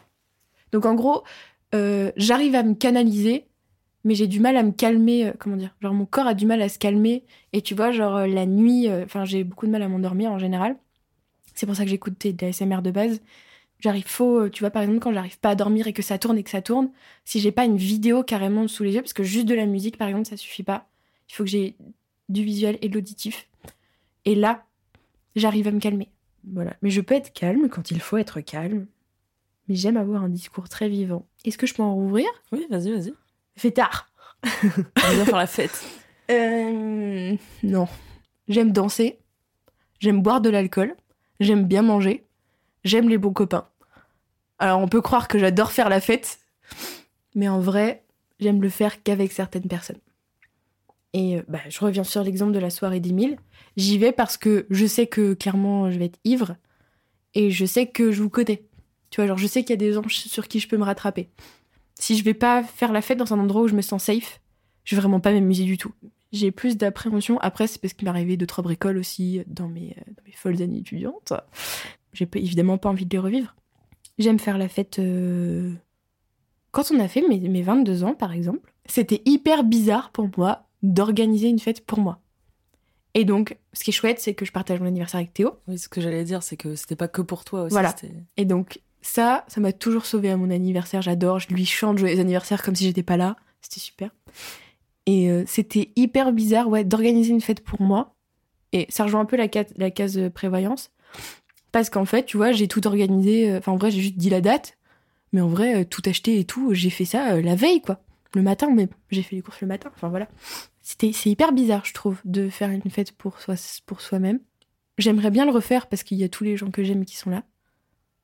[0.70, 1.24] donc en gros,
[1.72, 3.46] j'arrive à me canaliser
[4.03, 6.62] mais j'ai du mal à me calmer, comment dire, genre mon corps a du mal
[6.62, 7.22] à se calmer,
[7.53, 10.76] et tu vois, genre la nuit, enfin j'ai beaucoup de mal à m'endormir en général,
[11.60, 13.20] c'est pour ça que j'écoute des, des ASMR de base,
[13.80, 16.16] j'arrive faux, euh, tu vois, par exemple, quand j'arrive pas à dormir et que ça
[16.16, 16.90] tourne et que ça tourne,
[17.26, 19.98] si j'ai pas une vidéo carrément sous les yeux, parce que juste de la musique,
[19.98, 20.88] par exemple, ça suffit pas,
[21.28, 21.76] il faut que j'ai
[22.30, 23.46] du visuel et de l'auditif,
[24.24, 24.64] et là,
[25.36, 26.08] j'arrive à me calmer,
[26.50, 28.86] voilà, mais je peux être calme quand il faut être calme,
[29.68, 31.26] mais j'aime avoir un discours très vivant.
[31.44, 32.26] Est-ce que je peux en rouvrir?
[32.52, 33.12] Oui, vas-y, vas-y.
[33.56, 34.08] Fait tard
[34.42, 35.84] On vient faire la fête.
[36.30, 37.88] Euh, non.
[38.46, 39.18] J'aime danser.
[39.98, 40.94] J'aime boire de l'alcool.
[41.40, 42.26] J'aime bien manger.
[42.85, 43.66] J'aime les bons copains.
[44.59, 46.38] Alors on peut croire que j'adore faire la fête,
[47.35, 48.05] mais en vrai,
[48.38, 50.00] j'aime le faire qu'avec certaines personnes.
[51.12, 53.37] Et euh, bah, je reviens sur l'exemple de la soirée des 1000.
[53.76, 56.57] J'y vais parce que je sais que clairement je vais être ivre
[57.35, 58.62] et je sais que je vous connais.
[59.11, 60.85] Tu vois, genre je sais qu'il y a des gens sur qui je peux me
[60.85, 61.31] rattraper.
[61.98, 64.40] Si je vais pas faire la fête dans un endroit où je me sens safe,
[64.85, 65.92] je vais vraiment pas m'amuser du tout.
[66.32, 67.38] J'ai plus d'appréhension.
[67.40, 70.32] Après, c'est parce qu'il m'est arrivé deux, trois bricoles aussi dans mes, euh, dans mes
[70.32, 71.32] folles années étudiantes.
[72.12, 73.54] J'ai évidemment pas envie de les revivre.
[74.18, 74.98] J'aime faire la fête.
[74.98, 75.72] euh,
[76.70, 80.66] Quand on a fait mes, mes 22 ans, par exemple, c'était hyper bizarre pour moi
[80.82, 82.20] d'organiser une fête pour moi.
[83.14, 85.54] Et donc, ce qui est chouette, c'est que je partage mon anniversaire avec Théo.
[85.66, 87.72] Oui, ce que j'allais dire, c'est que c'était pas que pour toi aussi.
[87.72, 87.94] Voilà.
[88.36, 91.02] Et donc, Ça, ça m'a toujours sauvé à mon anniversaire.
[91.02, 91.40] J'adore.
[91.40, 93.34] Je lui chante joyeux anniversaire comme si j'étais pas là.
[93.62, 94.10] C'était super.
[95.06, 98.14] Et euh, c'était hyper bizarre, ouais, d'organiser une fête pour moi.
[98.72, 100.90] Et ça rejoint un peu la, case, la case euh, prévoyance.
[101.72, 103.50] Parce qu'en fait, tu vois, j'ai tout organisé.
[103.50, 104.76] euh, Enfin, en vrai, j'ai juste dit la date.
[105.32, 108.02] Mais en vrai, tout acheté et tout, j'ai fait ça la veille, quoi.
[108.34, 109.90] Le matin, mais j'ai fait les courses le matin.
[109.94, 110.28] Enfin, voilà.
[110.82, 113.54] C'était, c'est hyper bizarre, je trouve, de faire une fête pour, soi,
[113.86, 114.40] pour soi-même.
[114.98, 117.30] J'aimerais bien le refaire parce qu'il y a tous les gens que j'aime qui sont
[117.30, 117.44] là.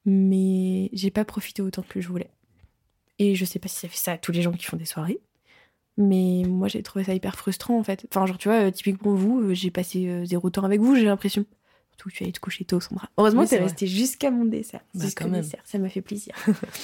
[0.05, 2.31] Mais j'ai pas profité autant que je voulais.
[3.19, 4.85] Et je sais pas si ça fait ça à tous les gens qui font des
[4.85, 5.21] soirées.
[5.99, 8.07] Mais moi, j'ai trouvé ça hyper frustrant, en fait.
[8.11, 10.95] Enfin, genre, tu vois, euh, typiquement vous, euh, j'ai passé euh, zéro temps avec vous,
[10.95, 11.45] j'ai l'impression.
[11.91, 13.09] Surtout que tu allais te coucher tôt, Sandra.
[13.17, 13.69] Heureusement, Oui, t'es c'est vrai.
[13.71, 14.81] resté jusqu'à mon dessert.
[14.95, 15.41] Bah, quand même.
[15.41, 16.35] dessert, ça me fait plaisir.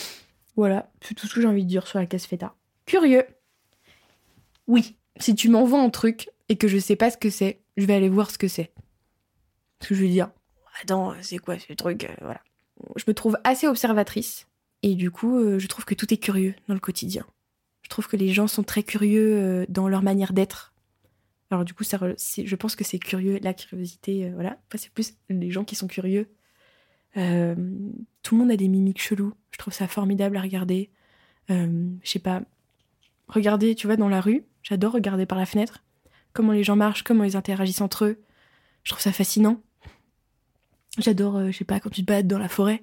[0.57, 2.55] voilà, c'est tout ce que j'ai envie de dire sur la casse feta.
[2.87, 3.25] Curieux.
[4.67, 7.85] Oui, si tu m'envoies un truc et que je sais pas ce que c'est, je
[7.85, 8.73] vais aller voir ce que c'est.
[9.79, 10.31] Parce que je vais dire,
[10.81, 12.41] attends, c'est quoi ce truc Voilà.
[12.97, 14.47] Je me trouve assez observatrice
[14.83, 17.27] et du coup, je trouve que tout est curieux dans le quotidien.
[17.93, 20.73] Trouve que les gens sont très curieux euh, dans leur manière d'être.
[21.51, 24.57] Alors du coup, ça, je pense que c'est curieux, la curiosité, euh, voilà.
[24.77, 26.31] C'est plus les gens qui sont curieux.
[27.19, 27.55] Euh,
[28.23, 29.35] tout le monde a des mimiques chelous.
[29.51, 30.89] Je trouve ça formidable à regarder.
[31.51, 32.41] Je sais pas.
[33.29, 34.47] Regarder, tu vois, dans la rue.
[34.63, 35.85] J'adore regarder par la fenêtre.
[36.33, 38.23] Comment les gens marchent, comment ils interagissent entre eux.
[38.85, 39.61] Je trouve ça fascinant.
[40.97, 42.83] J'adore, je sais pas, quand tu te balades dans la forêt.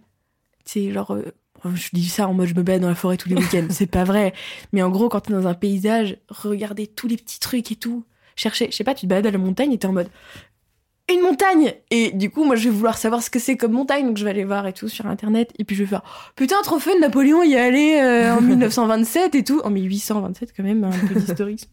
[0.65, 1.17] C'est genre.
[1.65, 3.67] Euh, je dis ça en mode je me balade dans la forêt tous les week-ends.
[3.69, 4.34] c'est pas vrai.
[4.74, 8.06] Mais en gros, quand t'es dans un paysage, regarder tous les petits trucs et tout.
[8.36, 10.10] Chercher, je sais pas, tu te balades à la montagne et t'es en mode
[11.12, 14.06] une montagne Et du coup, moi, je vais vouloir savoir ce que c'est comme montagne,
[14.06, 15.52] donc je vais aller voir et tout sur internet.
[15.58, 16.04] Et puis je vais faire
[16.36, 19.60] putain, trop fun, Napoléon y est allé euh, en 1927 et tout.
[19.63, 21.69] En 1827, quand même, un peu d'historisme.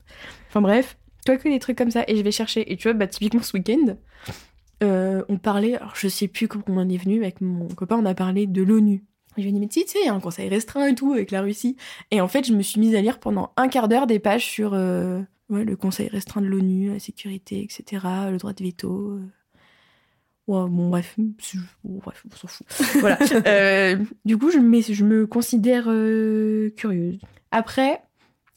[0.49, 2.05] Enfin bref, toi que des trucs comme ça.
[2.09, 2.72] Et je vais chercher.
[2.72, 3.96] Et tu vois, bah, typiquement ce week-end,
[4.83, 7.96] euh, on parlait, alors je sais plus comment on en est venu, avec mon copain,
[8.01, 9.05] on a parlé de l'ONU.
[9.37, 11.12] Je lui ai dit, mais tu sais, il y a un conseil restreint et tout
[11.12, 11.77] avec la Russie.
[12.11, 14.46] Et en fait, je me suis mise à lire pendant un quart d'heure des pages
[14.46, 15.20] sur euh,
[15.51, 19.11] le conseil restreint de l'ONU, la sécurité, etc., le droit de veto.
[19.11, 19.22] euh.
[20.46, 21.16] Ouais, bon, bref,
[21.85, 22.66] on s'en fout.
[23.01, 23.18] voilà.
[23.46, 25.85] Euh, du coup, je me, considère
[26.77, 27.18] curieuse.
[27.51, 28.01] Après,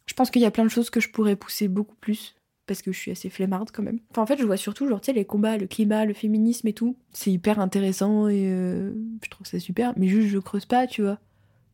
[0.06, 2.36] je pense qu'il y a plein de choses que je pourrais pousser beaucoup plus
[2.70, 4.00] parce que je suis assez flemmarde quand même.
[4.12, 6.74] Enfin, en fait, je vois surtout, genre, tu les combats, le climat, le féminisme et
[6.74, 6.96] tout.
[7.12, 8.92] C'est hyper intéressant et euh,
[9.24, 11.18] je trouve ça super, mais juste, je creuse pas, tu vois.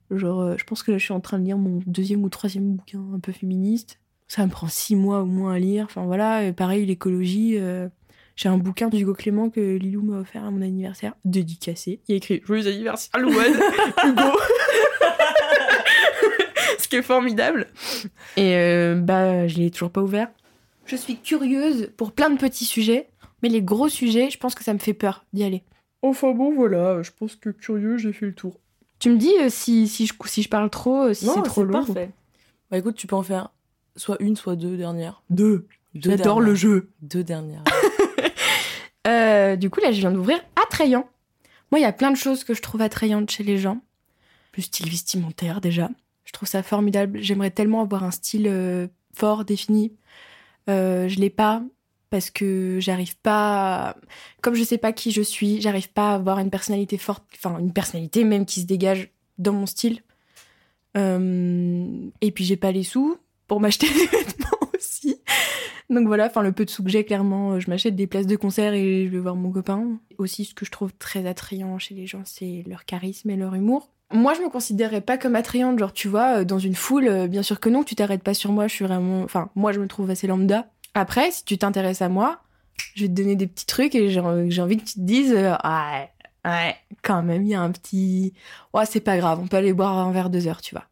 [0.10, 2.76] Genre, euh, je pense que je suis en train de lire mon deuxième ou troisième
[2.76, 4.00] bouquin un peu féministe.
[4.30, 5.84] Ça me prend six mois au moins à lire.
[5.86, 6.52] Enfin, voilà.
[6.54, 7.58] Pareil, l'écologie.
[7.58, 7.90] euh,
[8.38, 12.02] j'ai un bouquin d'Hugo Clément que Lilou m'a offert à mon anniversaire, dédicacé.
[12.08, 13.54] Il y a écrit Joyeux anniversaire, Louane,
[14.06, 14.24] Hugo.
[16.80, 17.68] Ce qui est formidable.
[18.38, 20.28] Et bah, je l'ai toujours pas ouvert.
[20.86, 23.10] Je suis curieuse pour plein de petits sujets,
[23.42, 25.64] mais les gros sujets, je pense que ça me fait peur d'y aller.
[26.02, 28.60] Enfin bon, voilà, je pense que curieux, j'ai fait le tour.
[29.00, 31.42] Tu me dis euh, si, si, je, si je parle trop, euh, si Non, c'est
[31.44, 31.84] trop long.
[31.86, 32.12] parfait.
[32.70, 33.50] Bah écoute, tu peux en faire
[33.96, 35.24] soit une, soit deux dernières.
[35.30, 35.68] Deux.
[35.96, 36.90] Deux J'adore le jeu.
[37.02, 37.64] Deux dernières.
[39.08, 41.08] Euh, du coup, là, je viens d'ouvrir attrayant.
[41.72, 43.80] Moi, il y a plein de choses que je trouve attrayantes chez les gens.
[44.58, 45.92] Le style vestimentaire, déjà.
[46.24, 47.20] Je trouve ça formidable.
[47.22, 49.94] J'aimerais tellement avoir un style euh, fort, défini.
[50.70, 51.64] Euh, je l'ai pas
[52.10, 53.98] parce que j'arrive pas.
[54.42, 57.58] Comme je sais pas qui je suis, j'arrive pas à avoir une personnalité forte, enfin,
[57.60, 60.02] une personnalité même qui se dégage dans mon style.
[60.98, 65.18] Euh, Et puis, j'ai pas les sous pour m'acheter des vêtements aussi.
[65.90, 68.36] Donc voilà, enfin le peu de sous que j'ai, clairement, je m'achète des places de
[68.36, 70.00] concert et je vais voir mon copain.
[70.18, 73.54] Aussi, ce que je trouve très attrayant chez les gens, c'est leur charisme et leur
[73.54, 73.92] humour.
[74.16, 77.28] Moi, je me considérais pas comme attrayante, genre tu vois, euh, dans une foule, euh,
[77.28, 79.22] bien sûr que non, tu t'arrêtes pas sur moi, je suis vraiment...
[79.24, 80.72] Enfin, moi, je me trouve assez lambda.
[80.94, 82.42] Après, si tu t'intéresses à moi,
[82.96, 85.52] je vais te donner des petits trucs et j'ai envie que tu te dises, euh,
[85.64, 86.10] ouais,
[86.46, 88.34] ouais, quand même, il y a un petit...
[88.74, 90.86] Ouais, c'est pas grave, on peut aller boire un verre deux heures, tu vois.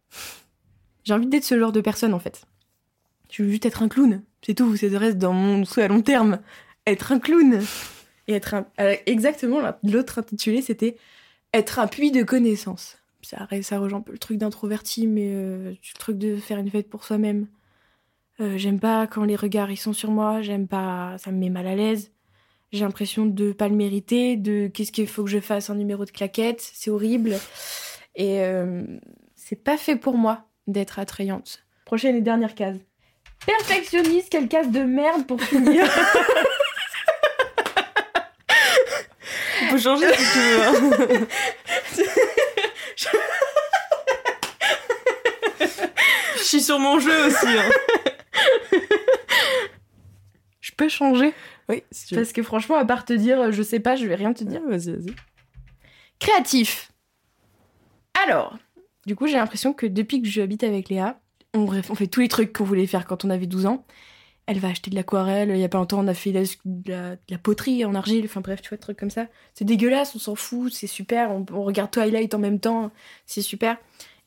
[1.06, 2.44] J'ai envie d'être ce genre de personne, en fait.
[3.32, 4.22] Je veux juste être un clown.
[4.46, 6.40] C'est tout, c'est le reste dans mon souhait à long terme.
[6.86, 7.62] Être un clown.
[8.28, 8.66] Et être un...
[9.06, 10.98] Exactement, la- l'autre intitulé, c'était
[11.54, 12.98] être un puits de connaissances.
[13.24, 16.70] Ça, ça rejoint un peu le truc d'introverti, mais euh, le truc de faire une
[16.70, 17.48] fête pour soi-même.
[18.40, 21.50] Euh, j'aime pas quand les regards ils sont sur moi, j'aime pas, ça me met
[21.50, 22.12] mal à l'aise.
[22.72, 26.06] J'ai l'impression de pas le mériter, de qu'est-ce qu'il faut que je fasse un numéro
[26.06, 27.38] de claquette, c'est horrible.
[28.16, 28.84] Et euh,
[29.36, 31.64] c'est pas fait pour moi d'être attrayante.
[31.86, 32.80] Prochaine et dernière case.
[33.46, 35.86] Perfectionniste, quelle case de merde pour finir.
[39.62, 40.62] On peut changer si tu veux.
[40.64, 41.28] hein.
[46.44, 47.48] Je suis sur mon jeu aussi.
[47.48, 47.70] hein.
[50.60, 51.34] Je peux changer?
[51.70, 52.22] Oui, si tu veux.
[52.22, 54.44] Parce que franchement, à part te dire, euh, je sais pas, je vais rien te
[54.44, 54.62] dire.
[54.68, 55.14] Vas-y, vas-y.
[56.20, 56.92] Créatif.
[58.26, 58.58] Alors,
[59.06, 61.20] du coup, j'ai l'impression que depuis que j'habite avec Léa,
[61.54, 63.86] on, fait tous les trucs qu'on voulait faire quand on avait 12 ans.
[64.46, 65.50] Elle va acheter de l'aquarelle.
[65.52, 67.86] Il y a pas longtemps, on a fait de la, de la- de la poterie
[67.86, 68.26] en argile.
[68.26, 69.28] Enfin bref, tu vois, des trucs comme ça.
[69.54, 71.32] C'est dégueulasse, on s'en fout, c'est super.
[71.32, 72.92] On, on regarde Twilight en même temps,
[73.26, 73.78] c'est super.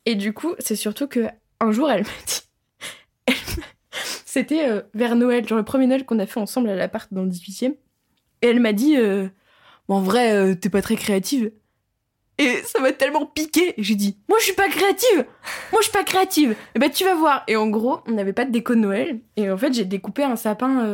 [0.05, 1.27] Et du coup, c'est surtout que
[1.59, 2.41] un jour, elle m'a dit.
[4.25, 7.23] C'était euh, vers Noël, genre le premier Noël qu'on a fait ensemble à l'appart dans
[7.23, 7.75] le 18e.
[8.41, 9.27] Et elle m'a dit euh,
[9.87, 11.51] Bon, En vrai, euh, t'es pas très créative.
[12.39, 13.73] Et ça m'a tellement piqué.
[13.79, 15.25] J'ai dit, moi je suis pas créative.
[15.71, 16.55] Moi je suis pas créative.
[16.75, 17.43] Et ben tu vas voir.
[17.47, 19.21] Et en gros, on n'avait pas de déco de Noël.
[19.37, 20.85] Et en fait, j'ai découpé un sapin.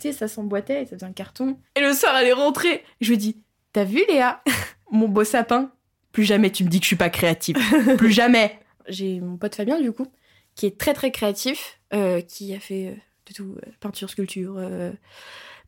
[0.00, 1.58] tu sais, ça s'emboîtait, ça faisait un carton.
[1.76, 2.84] Et le soir, elle est rentrée.
[3.02, 3.42] Je lui ai dit,
[3.74, 4.42] t'as vu Léa,
[4.90, 5.70] mon beau sapin
[6.12, 7.56] Plus jamais tu me dis que je suis pas créative.
[7.98, 8.58] Plus jamais.
[8.88, 10.06] J'ai mon pote Fabien du coup,
[10.54, 12.94] qui est très très créatif, euh, qui a fait euh,
[13.28, 14.54] de tout, euh, peinture, sculpture.
[14.58, 14.90] euh,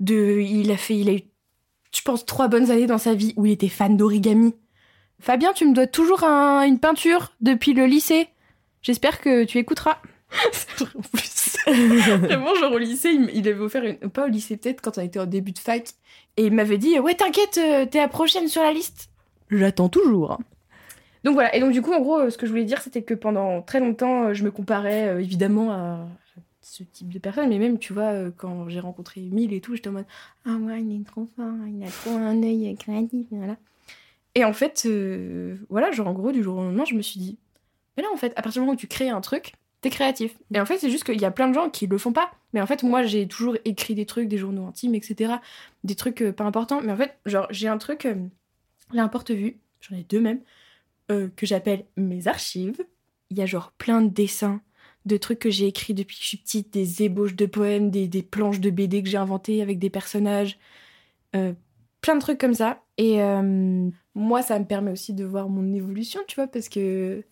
[0.01, 1.21] de, il a fait, il a eu,
[1.95, 4.55] je pense, trois bonnes années dans sa vie où il était fan d'origami.
[5.21, 8.29] Fabien, tu me dois toujours un- une peinture depuis le lycée.
[8.83, 9.99] J'espère que tu écouteras.
[10.53, 11.57] C'est vrai, en plus.
[11.67, 13.97] Vraiment, genre au lycée, il, avait offert une.
[14.11, 15.91] Pas au lycée, peut-être quand on était en début de fac.
[16.39, 17.61] Et il m'avait dit Ouais, t'inquiète,
[17.91, 19.11] t'es la prochaine sur la liste.
[19.51, 20.39] J'attends toujours.
[21.25, 21.55] Donc voilà.
[21.55, 23.63] Et donc, du coup, en gros, euh, ce que je voulais dire, c'était que pendant
[23.63, 26.09] très longtemps, euh, je me comparais euh, évidemment à
[26.63, 27.49] ce type de personne.
[27.49, 30.07] Mais même, tu vois, quand j'ai rencontré Emile et tout, j'étais en mode
[30.47, 33.27] Ah ouais, il est trop fort, il a trop un œil créatif.
[33.31, 33.57] Voilà.
[34.35, 34.89] Et en fait,
[35.69, 37.39] voilà, genre en gros, du jour au lendemain, je me suis dit,
[37.97, 40.37] mais là, en fait, à partir du moment où tu crées un truc, t'es créatif.
[40.55, 42.31] Et en fait, c'est juste qu'il y a plein de gens qui le font pas.
[42.53, 45.35] Mais en fait, moi, j'ai toujours écrit des trucs, des journaux intimes, etc.
[45.83, 46.81] Des trucs pas importants.
[46.83, 48.07] Mais en fait, genre, j'ai un truc,
[48.93, 50.41] j'ai un porte-vue, j'en ai deux même,
[51.11, 52.85] euh, que j'appelle mes archives.
[53.31, 54.61] Il y a genre plein de dessins,
[55.07, 58.09] de trucs que j'ai écrits depuis que je suis petite, des ébauches de poèmes, des,
[58.09, 60.59] des planches de BD que j'ai inventées avec des personnages.
[61.37, 61.53] euh,
[62.03, 62.83] plein de trucs comme ça.
[62.99, 67.25] Et euh, moi, ça me permet aussi de voir mon évolution, tu vois, parce que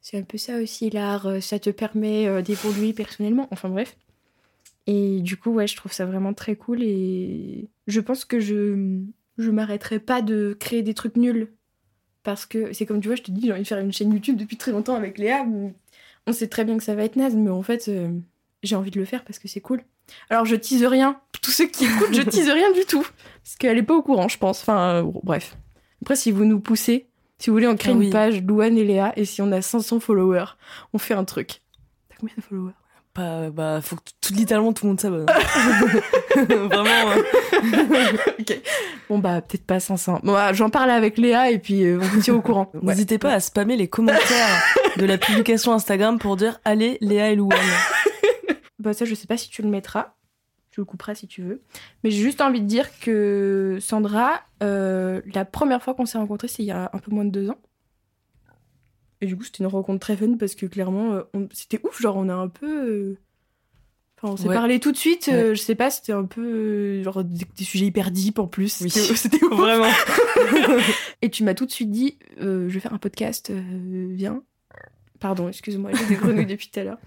[0.00, 1.42] c'est un peu ça aussi, l'art.
[1.42, 3.48] Ça te permet d'évoluer personnellement.
[3.52, 3.96] Enfin bref.
[4.86, 6.82] Et du coup, ouais, je trouve ça vraiment très cool.
[6.82, 9.00] Et je pense que je
[9.38, 11.52] je m'arrêterai pas de créer des trucs nuls.
[12.26, 14.12] Parce que c'est comme tu vois, je te dis, j'ai envie de faire une chaîne
[14.12, 15.46] YouTube depuis très longtemps avec Léa.
[16.26, 18.08] On sait très bien que ça va être naze, mais en fait, euh,
[18.64, 19.80] j'ai envie de le faire parce que c'est cool.
[20.28, 21.20] Alors je tease rien.
[21.40, 23.06] Tous ceux qui écoutent, je tease rien du tout.
[23.44, 24.60] Parce qu'elle est pas au courant, je pense.
[24.62, 25.56] Enfin, euh, bref.
[26.02, 27.06] Après, si vous nous poussez,
[27.38, 28.06] si vous voulez, on crée Ah oui.
[28.06, 30.56] une page Louane et Léa, et si on a 500 followers,
[30.92, 31.60] on fait un truc.
[32.08, 32.72] T'as combien de followers?
[33.14, 35.26] Pas, bah, faut que tout, littéralement tout le monde s'abonne.
[36.48, 37.22] Vraiment.
[38.38, 38.60] Ok.
[39.08, 40.20] Bon, bah, peut-être pas 500.
[40.22, 42.70] Bon, bah, j'en parle avec Léa, et puis euh, on vous tient au courant.
[42.74, 42.80] Ouais.
[42.94, 44.62] N'hésitez pas à spammer les commentaires
[44.96, 47.56] de la publication Instagram pour dire allez Léa et Louane.
[48.78, 50.14] Bah, ça, je sais pas si tu le mettras.
[50.70, 51.62] Tu le couperas si tu veux.
[52.04, 56.46] Mais j'ai juste envie de dire que Sandra, euh, la première fois qu'on s'est rencontrés,
[56.46, 57.58] c'est il y a un peu moins de deux ans.
[59.20, 62.00] Et du coup, c'était une rencontre très fun parce que clairement, euh, on- c'était ouf.
[62.00, 63.16] Genre, on a un peu.
[64.22, 64.54] Enfin, on s'est Ouais.
[64.54, 65.28] parlé tout de suite.
[65.32, 66.40] euh, je sais pas, c'était un peu.
[66.42, 68.80] euh, genre, des, des sujets hyper deep en plus.
[68.80, 68.90] Oui.
[68.90, 69.38] C'était.
[69.50, 69.90] Vraiment.
[71.22, 74.42] Et tu m'as tout de suite dit euh, je vais faire un podcast, viens.
[75.20, 76.98] Pardon, excuse-moi, j'ai des grenouilles depuis tout à l'heure.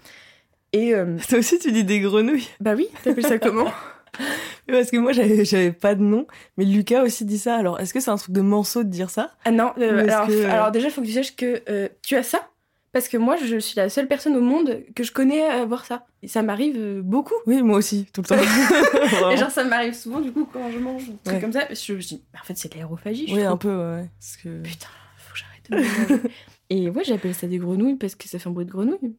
[0.72, 0.92] Et
[1.28, 2.48] Toi aussi tu dis des grenouilles.
[2.60, 3.70] bah oui, t'appelles ça comment?
[4.68, 7.56] Parce que moi j'avais pas de nom, mais Lucas aussi dit ça.
[7.56, 9.32] Alors est-ce que c'est un truc de manceau de dire ça?
[9.44, 12.48] Ah non, alors, que- alors déjà, il faut que tu saches que tu as ça?
[12.92, 15.84] Parce que moi, je suis la seule personne au monde que je connais à avoir
[15.84, 16.06] ça.
[16.22, 17.34] Et ça m'arrive euh, beaucoup.
[17.46, 18.36] Oui, moi aussi, tout le temps.
[19.30, 21.40] Et genre, ça m'arrive souvent, du coup, quand je mange un truc Ouais.
[21.40, 23.26] comme ça, je me dis, en fait, c'est de l'aérophagie.
[23.32, 24.08] oui, un peu, ouais.
[24.18, 24.60] Parce que...
[24.62, 26.22] Putain, faut que j'arrête de manger.
[26.70, 29.16] Et ouais, j'appelle ça des grenouilles parce que ça fait un bruit de grenouille.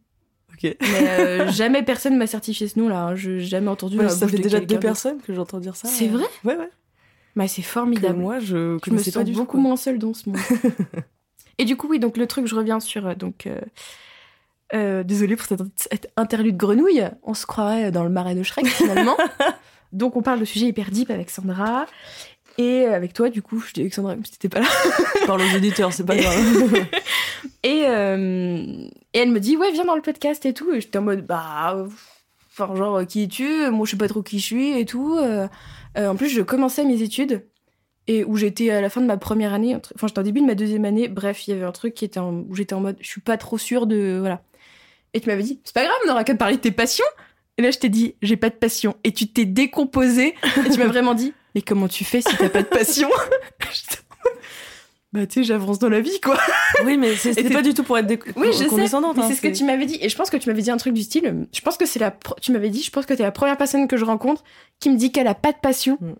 [0.53, 0.63] Ok.
[0.81, 3.03] Mais euh, jamais personne m'a certifié ce nom-là.
[3.07, 3.15] hein.
[3.15, 5.59] Je n'ai jamais entendu Ouais, la ça bouche fait de déjà deux personnes que j'entends
[5.59, 5.87] dire ça.
[5.87, 6.11] C'est euh.
[6.11, 6.69] vrai Ouais, ouais.
[7.37, 8.19] Bah, c'est Que formidable.
[8.19, 10.39] moi, je je me pas sens tout, beaucoup moins seule dans ce monde.
[11.57, 13.07] Et du coup, oui, donc le truc, je reviens sur.
[13.07, 13.59] euh, donc, euh,
[14.73, 17.03] euh, désolée pour cette, interlude grenouille.
[17.23, 19.17] On se croirait dans le marais de Shrek finalement.
[19.91, 21.85] donc, on parle de sujet hyper deep avec Sandra.
[22.57, 24.67] Et avec toi, du coup, je dis avec Sandra comme si t'étais pas là.
[25.25, 26.35] Parle aux auditeurs, c'est pas grave.
[27.63, 30.71] Et, euh, et elle me dit, ouais, viens dans le podcast et tout.
[30.73, 31.85] Et j'étais en mode, bah.
[32.51, 33.69] Enfin, genre, qui es-tu?
[33.69, 35.17] Moi, je sais pas trop qui je suis et tout.
[35.17, 35.47] Euh,
[35.95, 37.45] en plus, je commençais mes études.
[38.07, 39.75] Et où j'étais à la fin de ma première année.
[39.75, 41.07] entre- Enfin, j'étais au début de ma deuxième année.
[41.07, 43.21] Bref, il y avait un truc qui était en- où j'étais en mode, je suis
[43.21, 44.17] pas trop sûre de.
[44.19, 44.41] Voilà.
[45.13, 47.05] Et tu m'avais dit, c'est pas grave, on n'aura qu'à parler de tes passions.
[47.57, 48.95] Et là, je t'ai dit, j'ai pas de passion.
[49.03, 50.35] Et tu t'es décomposé.
[50.65, 53.09] Et tu m'as vraiment dit, mais comment tu fais si t'as pas de passion?
[53.09, 53.65] En
[55.13, 56.37] Bah, tu sais, j'avance dans la vie, quoi.
[56.85, 58.65] oui, mais c'est- c'était t'es- pas du tout pour être Oui, je sais.
[58.67, 59.17] condescendante.
[59.17, 59.97] Mais hein, c'est ce que tu m'avais dit.
[59.99, 61.47] Et je pense que tu m'avais dit un truc du style.
[61.53, 62.15] Je pense que c'est la.
[62.41, 64.41] Tu m'avais dit, je pense que t'es la première personne que je rencontre
[64.79, 65.97] qui me dit qu'elle a pas de passion.
[65.99, 66.11] Mm.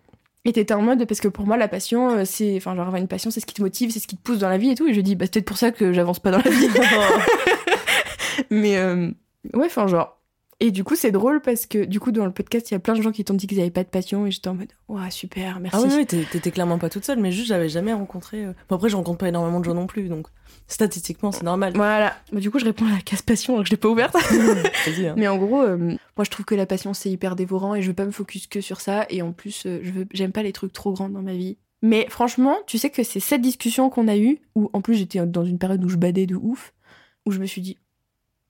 [0.44, 2.56] Et t'étais en mode, parce que pour moi, la passion, euh, c'est.
[2.56, 4.38] Enfin, genre, avoir une passion, c'est ce qui te motive, c'est ce qui te pousse
[4.38, 4.88] dans la vie et tout.
[4.88, 6.68] Et je dis, bah, c'est peut-être pour ça que j'avance pas dans la vie.
[8.50, 9.08] Mais, euh,
[9.54, 10.18] ouais, enfin, genre.
[10.64, 12.78] Et du coup, c'est drôle parce que, du coup, dans le podcast, il y a
[12.78, 14.26] plein de gens qui t'ont dit qu'ils avaient pas de passion.
[14.26, 15.76] Et j'étais en mode, ouais, super, merci.
[15.82, 18.44] Ah oui, t'étais clairement pas toute seule, mais juste, j'avais jamais rencontré.
[18.44, 20.28] euh, Bon, après, je rencontre pas énormément de gens non plus, donc
[20.68, 21.72] statistiquement, c'est normal.
[21.74, 22.14] Voilà.
[22.32, 24.14] Bah, du coup, je réponds à la case passion alors que je l'ai pas ouverte.
[24.86, 25.14] Vas-y, hein.
[25.16, 25.76] Mais en gros, euh,
[26.16, 28.46] moi je trouve que la passion c'est hyper dévorant et je veux pas me focus
[28.46, 29.06] que sur ça.
[29.10, 31.58] Et en plus, euh, je veux, j'aime pas les trucs trop grands dans ma vie.
[31.82, 35.26] Mais franchement, tu sais que c'est cette discussion qu'on a eue, où en plus j'étais
[35.26, 36.72] dans une période où je badais de ouf,
[37.26, 37.78] où je me suis dit,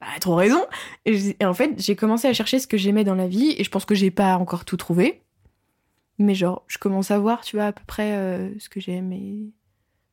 [0.02, 0.66] bah, trop raison.
[1.04, 3.70] Et, en fait, j'ai commencé à chercher ce que j'aimais dans la vie et je
[3.70, 5.22] pense que j'ai pas encore tout trouvé.
[6.18, 9.12] Mais genre, je commence à voir, tu vois, à peu près euh, ce que j'aime
[9.12, 9.52] et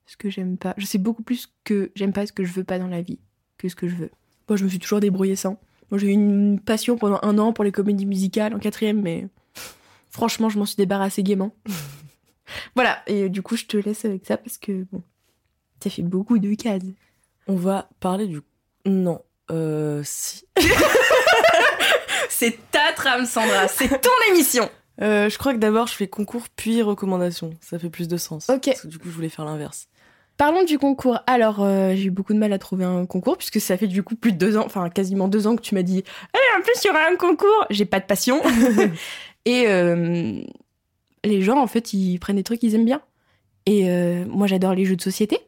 [0.06, 0.76] ce que j'aime pas.
[0.78, 3.20] Je sais beaucoup plus que j'aime pas ce que je veux pas dans la vie
[3.58, 4.12] que ce que je veux.
[4.48, 5.60] Moi, je me suis toujours débrouillée sans.
[5.90, 9.28] Moi, j'ai eu une passion pendant un an pour les comédies musicales en quatrième, mais
[10.12, 11.56] franchement, je m'en suis débarrassée gaiement.
[12.76, 15.02] voilà, et du coup, je te laisse avec ça parce que, bon,
[15.84, 16.84] ça fait beaucoup de cases.
[17.48, 18.42] On va parler du.
[18.86, 19.24] Non.
[19.52, 20.46] Euh, si.
[22.30, 24.70] C'est ta trame, Sandra, c'est ton émission
[25.02, 27.52] Euh, je crois que d'abord, je fais concours puis recommandation.
[27.60, 28.50] Ça fait plus de sens.
[28.50, 28.66] Ok.
[28.66, 29.88] Parce que du coup, je voulais faire l'inverse.
[30.38, 31.20] Parlons du concours.
[31.28, 34.04] Alors, euh, j'ai eu beaucoup de mal à trouver un concours puisque ça fait du
[34.04, 36.02] coup plus de deux ans, enfin quasiment deux ans que tu m'as dit
[36.34, 38.42] Eh, en plus, il y aura un concours J'ai pas de passion.
[39.46, 40.42] Et euh,
[41.26, 43.02] les gens, en fait, ils prennent des trucs qu'ils aiment bien.
[43.66, 45.40] Et euh, moi, j'adore les jeux de société.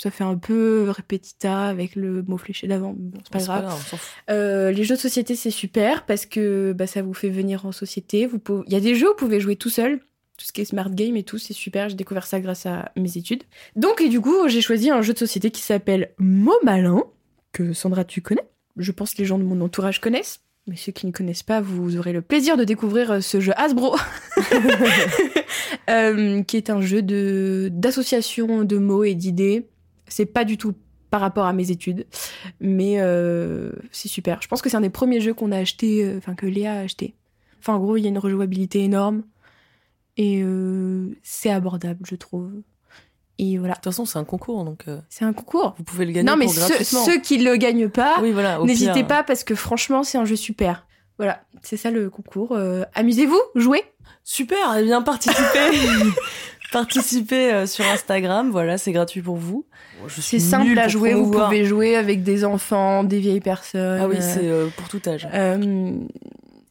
[0.00, 2.94] Ça fait un peu répétita avec le mot fléché d'avant.
[2.98, 4.00] mais Bon, c'est pas grave.
[4.30, 7.72] Euh, les jeux de société, c'est super parce que bah, ça vous fait venir en
[7.72, 8.24] société.
[8.24, 8.62] Vous pouvez...
[8.66, 9.98] Il y a des jeux où vous pouvez jouer tout seul.
[10.38, 11.90] Tout ce qui est smart game et tout, c'est super.
[11.90, 13.42] J'ai découvert ça grâce à mes études.
[13.76, 17.02] Donc, et du coup, j'ai choisi un jeu de société qui s'appelle Mot Malin,
[17.52, 18.48] que Sandra, tu connais.
[18.78, 20.40] Je pense que les gens de mon entourage connaissent.
[20.66, 23.52] Mais ceux qui ne connaissent pas, vous aurez le plaisir de découvrir euh, ce jeu
[23.56, 23.96] Hasbro,
[25.90, 29.66] Euh, qui est un jeu de d'association de mots et d'idées.
[30.10, 30.74] C'est pas du tout
[31.10, 32.06] par rapport à mes études,
[32.60, 34.40] mais euh, c'est super.
[34.42, 36.74] Je pense que c'est un des premiers jeux qu'on a acheté, euh, enfin que Léa
[36.74, 37.14] a acheté.
[37.58, 39.22] Enfin, en gros, il y a une rejouabilité énorme
[40.16, 42.50] et euh, c'est abordable, je trouve.
[43.38, 45.74] Et voilà, De toute façon, c'est un concours, donc euh, c'est un concours.
[45.78, 47.04] vous pouvez le gagner Non, mais pour ceux, gratuitement.
[47.06, 48.60] ceux qui le gagnent pas, Oui, voilà.
[48.60, 50.86] au n'hésitez pire, pas parce que franchement, c'est un jeu super.
[51.16, 52.52] Voilà, c'est ça le concours.
[52.52, 53.82] Euh, Amusez-vous, jouez.
[54.24, 55.70] Super, et bien participer.
[56.72, 59.64] participer euh, sur Instagram, voilà, c'est gratuit pour vous.
[60.06, 61.14] Je C'est simple à jouer.
[61.14, 64.00] Vous pouvez jouer avec des enfants, des vieilles personnes.
[64.02, 65.28] Ah oui, euh, c'est euh, pour tout âge.
[65.34, 65.92] Euh,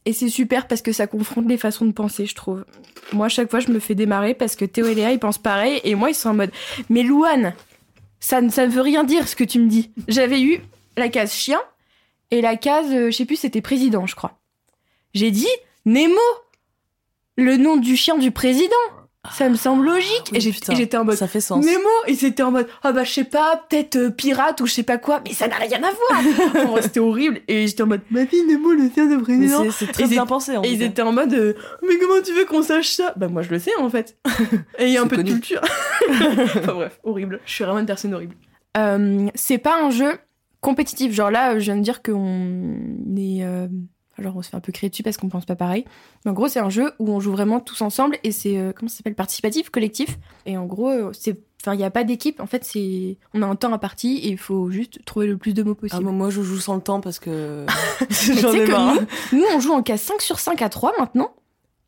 [0.06, 2.64] et c'est super parce que ça confronte les façons de penser, je trouve.
[3.12, 5.38] Moi, à chaque fois, je me fais démarrer parce que Théo et Léa, ils pensent
[5.38, 5.80] pareil.
[5.84, 6.50] Et moi, ils sont en mode
[6.88, 7.52] Mais Louane,
[8.18, 9.90] ça, ne- ça ne veut rien dire ce que tu me dis.
[10.08, 10.60] J'avais eu
[10.96, 11.60] la case chien
[12.32, 14.38] et la case, euh, je sais plus, c'était président, je crois.
[15.14, 15.46] J'ai dit
[15.86, 16.14] Nemo,
[17.36, 18.74] le nom du chien du président.
[19.30, 20.30] Ça me semble logique.
[20.32, 21.62] Oui, et j'étais en mode Ça fait sens.
[21.64, 24.72] Nemo Et c'était en mode Ah bah je sais pas, peut-être euh, pirate ou je
[24.72, 27.40] sais pas quoi, mais ça n'a rien à voir C'était horrible.
[27.46, 29.70] Et j'étais en mode Ma fille, Nemo, le chien de président.
[29.70, 30.56] c'est- très Ils bien étaient- pensé.
[30.56, 31.52] En Et ils étaient en mode euh,
[31.86, 33.12] Mais comment tu veux qu'on sache ça?
[33.18, 34.16] Bah moi je le sais en fait.
[34.78, 35.60] Et il y a un peu de culture.
[36.10, 37.40] enfin bref, horrible.
[37.44, 38.36] Je suis vraiment une personne horrible.
[38.78, 40.12] Euh, c'est pas un jeu
[40.62, 41.12] compétitif.
[41.12, 42.78] Genre là, je viens de dire qu'on
[43.18, 43.44] est.
[44.20, 45.84] Alors on se fait un peu crier dessus parce qu'on pense pas pareil.
[46.24, 48.56] Mais en gros, c'est un jeu où on joue vraiment tous ensemble et c'est.
[48.58, 49.14] euh, comment ça s'appelle?
[49.14, 50.18] Participatif, collectif.
[50.46, 51.38] Et en gros, euh, c'est.
[51.62, 52.38] Enfin, il n'y a pas d'équipe.
[52.40, 53.16] En fait, c'est.
[53.34, 55.72] On a un temps à partie et il faut juste trouver le plus de mots
[55.76, 56.02] Ah, possible.
[56.04, 57.66] moi, moi, je joue sans le temps parce que
[58.10, 58.94] j'en ai marre.
[59.32, 61.32] nous, nous, on joue en cas 5 sur 5 à 3 maintenant.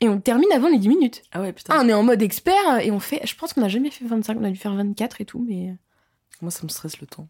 [0.01, 1.23] Et on termine avant les 10 minutes.
[1.33, 1.75] Ah ouais, putain.
[1.77, 3.21] Ah, on est en mode expert et on fait.
[3.25, 5.77] Je pense qu'on n'a jamais fait 25, on a dû faire 24 et tout, mais
[6.41, 7.29] Moi, ça me stresse le temps.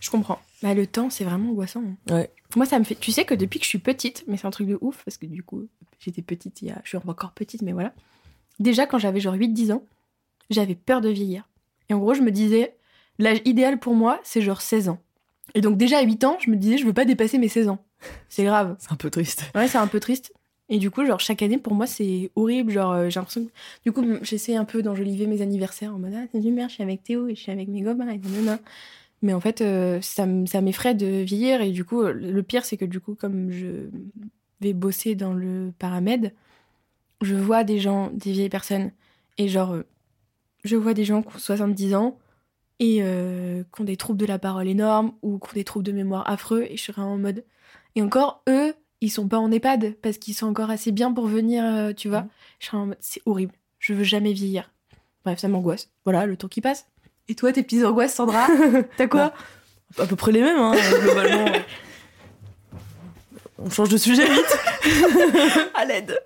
[0.00, 0.38] je comprends.
[0.62, 1.82] Bah, le temps, c'est vraiment angoissant.
[2.10, 2.14] hein.
[2.14, 2.30] Ouais.
[2.54, 2.94] Moi, ça me fait.
[2.94, 5.16] Tu sais que depuis que je suis petite, mais c'est un truc de ouf, parce
[5.16, 5.66] que du coup,
[5.98, 6.80] j'étais petite, il y a...
[6.84, 7.92] je suis encore petite, mais voilà.
[8.58, 9.82] Déjà, quand j'avais genre 8-10 ans,
[10.50, 11.48] j'avais peur de vieillir.
[11.88, 12.76] Et en gros, je me disais,
[13.18, 14.98] l'âge idéal pour moi, c'est genre 16 ans.
[15.54, 17.68] Et donc, déjà à 8 ans, je me disais, je veux pas dépasser mes 16
[17.68, 17.84] ans.
[18.28, 18.76] C'est grave.
[18.78, 19.44] C'est un peu triste.
[19.54, 20.32] Ouais, c'est un peu triste.
[20.68, 22.72] Et du coup, genre, chaque année, pour moi, c'est horrible.
[22.72, 23.50] Genre, euh, j'ai l'impression que...
[23.84, 26.82] Du coup, j'essaie un peu d'enjoliver mes anniversaires en mode Ah, c'est super, je suis
[26.82, 28.58] avec Théo et je suis avec mes copains et nanana.
[29.22, 31.60] Mais en fait, euh, ça, m'effraie de vieillir.
[31.60, 33.88] Et du coup, euh, le pire, c'est que du coup, comme je
[34.60, 36.32] vais bosser dans le paramède,
[37.22, 38.92] je vois des gens, des vieilles personnes.
[39.38, 39.86] Et genre, euh,
[40.64, 42.18] je vois des gens qui ont 70 ans
[42.78, 45.86] et euh, qui ont des troubles de la parole énormes ou qui ont des troubles
[45.86, 46.66] de mémoire affreux.
[46.68, 47.44] Et je serais en mode.
[47.94, 51.26] Et encore, eux, ils sont pas en EHPAD parce qu'ils sont encore assez bien pour
[51.26, 52.22] venir, euh, tu vois.
[52.22, 52.28] Mhm.
[52.58, 53.54] Je serais en mode, c'est horrible.
[53.78, 54.72] Je veux jamais vieillir.
[55.24, 55.90] Bref, ça m'angoisse.
[56.04, 56.86] Voilà, le temps qui passe.
[57.28, 58.46] Et toi, tes petites angoisses, Sandra
[58.96, 59.32] T'as quoi
[59.98, 61.52] À peu près les mêmes, hein, globalement.
[63.58, 64.58] On change de sujet vite.
[65.74, 66.20] À l'aide.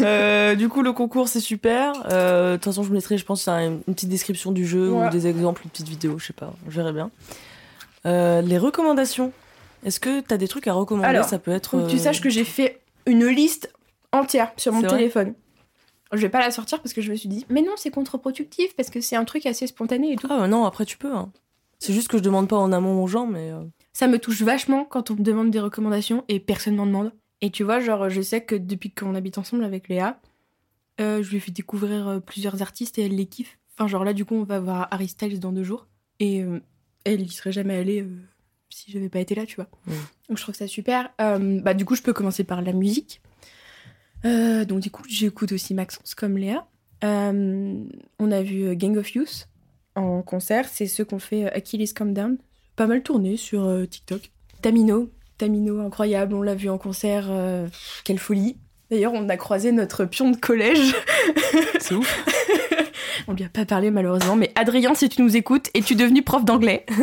[0.00, 1.94] Euh, du coup, le concours, c'est super.
[2.10, 5.06] Euh, De toute façon, je mettrai, je pense, une, petite description du jeu Ouais.
[5.06, 7.10] ou des exemples, une petite vidéo, je sais pas, je verrai bien.
[8.04, 9.32] Euh, les recommandations.
[9.84, 11.08] Est-ce que t'as des trucs à recommander?
[11.08, 11.86] Alors, Ça peut être.
[11.88, 13.72] Tu saches que j'ai fait une liste
[14.12, 15.34] entière sur mon téléphone.
[16.12, 18.74] Je vais pas la sortir parce que je me suis dit, mais non, c'est contre-productif
[18.76, 20.28] parce que c'est un truc assez spontané et tout.
[20.30, 21.12] Ah bah non, après tu peux.
[21.14, 21.32] hein.
[21.78, 23.50] C'est juste que je demande pas en amont aux gens, mais.
[23.50, 27.12] euh, Ça me touche vachement quand on me demande des recommandations et personne m'en demande.
[27.42, 30.18] Et tu vois, genre, je sais que depuis qu'on habite ensemble avec Léa,
[31.00, 33.58] euh, je lui ai fait découvrir euh, plusieurs artistes et elle les kiffe.
[33.74, 35.86] Enfin, genre là, du coup, on va voir Harry Styles dans deux jours.
[36.18, 36.60] Et euh,
[37.04, 38.06] elle y serait jamais allée
[38.70, 39.68] si j'avais pas été là, tu vois.
[40.28, 41.10] Donc je trouve ça super.
[41.18, 43.20] Bah, du coup, je peux commencer par la musique.
[44.24, 46.66] Euh, donc, du coup, j'écoute aussi Maxence comme Léa.
[47.04, 47.74] Euh,
[48.18, 49.48] on a vu euh, Gang of Youth
[49.94, 50.66] en concert.
[50.68, 52.38] C'est ceux qu'on fait Achilles Come Down.
[52.74, 54.30] Pas mal tourné sur euh, TikTok.
[54.62, 55.10] Tamino.
[55.38, 56.34] Tamino, incroyable.
[56.34, 57.28] On l'a vu en concert.
[58.04, 58.56] quelle folie.
[58.90, 60.94] D'ailleurs, on a croisé notre pion de collège.
[61.80, 62.24] C'est ouf.
[63.28, 66.44] On lui a pas parlé malheureusement, mais Adrien, si tu nous écoutes, es-tu devenu prof
[66.44, 66.86] d'anglais?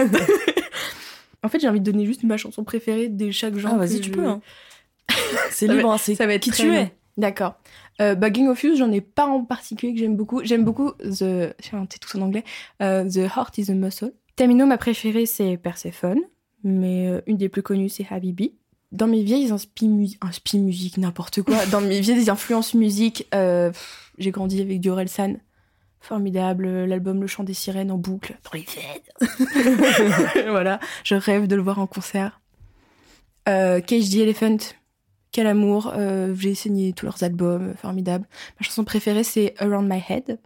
[1.45, 3.73] En fait, j'ai envie de donner juste ma chanson préférée de chaque genre.
[3.75, 4.25] Ah, vas-y, tu je- peux.
[4.25, 4.39] hein.
[5.51, 6.93] C'est libre, hein, c'est qui tu es.
[7.17, 7.55] D'accord.
[8.01, 10.41] Euh, bah, Gang of Youth, j'en ai pas en particulier que j'aime beaucoup.
[10.43, 11.53] J'aime beaucoup The.
[11.59, 12.43] C'est tout en anglais.
[12.81, 14.13] Euh, the Heart is a Muscle.
[14.35, 16.19] Tamino, ma préférée, c'est Persephone.
[16.63, 18.53] Mais euh, une des plus connues, c'est Habibi.
[18.91, 21.65] Dans mes vieilles inspi, mu- inspi musique, n'importe quoi.
[21.71, 23.71] Dans mes vieilles influences musique, euh,
[24.17, 25.37] j'ai grandi avec Diorel San.
[25.99, 26.67] Formidable.
[26.85, 28.37] L'album Le Chant des Sirènes en boucle.
[28.43, 30.49] Dans les veines.
[30.49, 30.79] voilà.
[31.03, 32.41] Je rêve de le voir en concert.
[33.47, 34.57] Euh, Cage the Elephant.
[35.33, 35.91] Quel amour.
[35.95, 37.73] Euh, j'ai saigné tous leurs albums.
[37.75, 38.25] Formidable.
[38.59, 40.39] Ma chanson préférée, c'est Around My Head.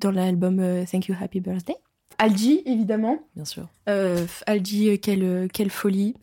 [0.00, 1.76] Dans l'album euh, Thank You Happy Birthday.
[2.18, 3.20] Aldi, évidemment.
[3.36, 3.68] Bien sûr.
[3.88, 6.14] Euh, Aldi, euh, quelle, euh, quelle folie.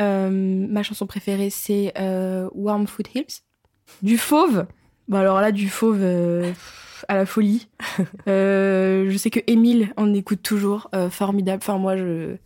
[0.00, 3.42] Euh, ma chanson préférée, c'est euh, Warm Foot Hills.
[4.02, 4.66] Du fauve.
[5.08, 6.52] Bon, alors là, du fauve euh,
[7.08, 7.68] à la folie.
[8.28, 10.88] Euh, je sais que Émile en écoute toujours.
[10.94, 11.62] euh, formidable.
[11.62, 12.36] Enfin, moi, je.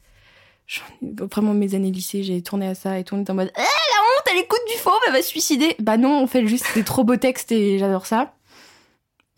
[1.03, 3.15] Vraiment, mes années lycée, j'ai tourné à ça et tout.
[3.15, 5.77] On était en mode Eh, la honte, elle écoute du fauve, elle va se suicider.
[5.79, 8.35] Bah non, on fait juste des trop beaux textes et j'adore ça.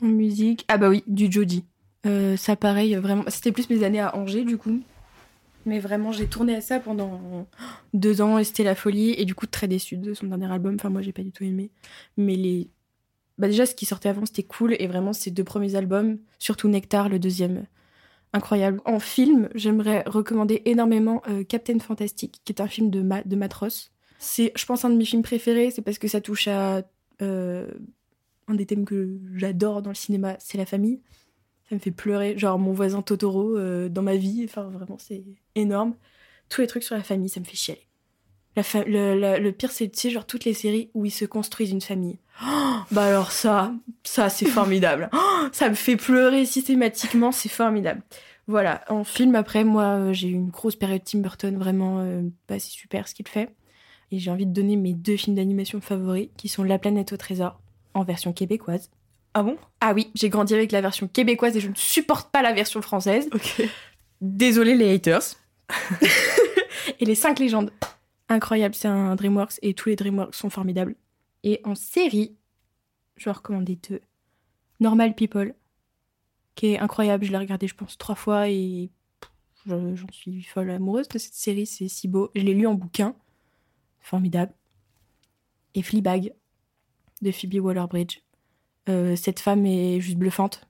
[0.02, 0.64] En musique.
[0.68, 1.64] Ah bah oui, du Joji.
[2.06, 3.24] Euh, ça, pareil, vraiment.
[3.28, 4.80] C'était plus mes années à Angers, du coup.
[5.64, 7.48] Mais vraiment, j'ai tourné à ça pendant
[7.92, 9.14] deux ans et c'était la folie.
[9.18, 10.76] Et du coup, très déçue de son dernier album.
[10.76, 11.70] Enfin, moi, j'ai pas du tout aimé.
[12.16, 12.68] Mais les.
[13.38, 14.76] Bah, déjà, ce qui sortait avant, c'était cool.
[14.78, 17.66] Et vraiment, ces deux premiers albums, surtout Nectar, le deuxième,
[18.36, 18.80] incroyable.
[18.84, 23.36] En film, j'aimerais recommander énormément euh, Captain Fantastic, qui est un film de, Ma- de
[23.36, 23.90] Matros.
[24.18, 25.70] C'est, je pense, un de mes films préférés.
[25.70, 26.82] C'est parce que ça touche à.
[27.22, 27.66] euh,
[28.48, 31.00] un des thèmes que j'adore dans le cinéma, c'est la famille.
[31.68, 32.38] Ça me fait pleurer.
[32.38, 34.42] Genre mon voisin Totoro euh, dans ma vie.
[34.44, 35.24] Enfin, vraiment, c'est
[35.56, 35.96] énorme.
[36.48, 37.85] Tous les trucs sur la famille, ça me fait chialer.
[38.56, 41.24] La fa- le, le pire, c'est, tu sais, genre toutes les séries où ils se
[41.26, 42.18] construisent une famille.
[42.42, 45.10] Oh, bah alors ça, ça, c'est formidable.
[45.12, 48.02] Oh, ça me fait pleurer systématiquement, c'est formidable.
[48.48, 52.22] Voilà, en film, après, moi, euh, j'ai eu une grosse période Tim Burton, vraiment, euh,
[52.48, 53.50] bah, c'est super ce qu'il fait.
[54.12, 57.16] Et j'ai envie de donner mes deux films d'animation favoris, qui sont La planète au
[57.16, 57.60] trésor,
[57.92, 58.88] en version québécoise.
[59.34, 59.56] Ah bon?
[59.80, 62.80] Ah oui, j'ai grandi avec la version québécoise et je ne supporte pas la version
[62.80, 63.28] française.
[63.34, 63.68] Ok.
[64.20, 65.22] Désolé les haters.
[67.00, 67.70] et les cinq légendes.
[68.28, 70.96] Incroyable, c'est un DreamWorks et tous les DreamWorks sont formidables.
[71.44, 72.36] Et en série,
[73.16, 74.00] je vais recommander deux.
[74.80, 75.54] Normal People,
[76.54, 77.24] qui est incroyable.
[77.24, 78.90] Je l'ai regardé, je pense, trois fois et
[79.66, 81.66] j'en suis folle amoureuse de cette série.
[81.66, 82.30] C'est si beau.
[82.34, 83.14] Je l'ai lu en bouquin.
[84.00, 84.52] Formidable.
[85.74, 86.32] Et Fleabag,
[87.22, 88.22] de Phoebe Waller-Bridge.
[88.88, 90.66] Euh, cette femme est juste bluffante.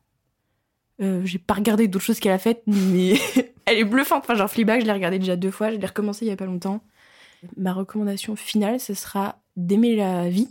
[1.01, 3.15] Euh, j'ai pas regardé d'autres choses qu'elle a faites, mais
[3.67, 4.25] elle est bluffante.
[4.25, 6.37] Enfin, genre Fleabag, je l'ai regardé déjà deux fois, je l'ai recommencé il y a
[6.37, 6.83] pas longtemps.
[7.57, 10.49] Ma recommandation finale, ce sera d'aimer la vie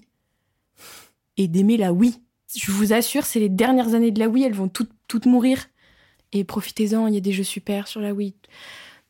[1.37, 2.21] et d'aimer la Wii.
[2.55, 5.65] Je vous assure, c'est les dernières années de la Wii, elles vont toutes, toutes mourir.
[6.31, 8.35] Et profitez-en, il y a des jeux super sur la Wii.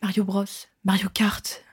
[0.02, 0.46] Mario Bros,
[0.84, 1.64] Mario Kart,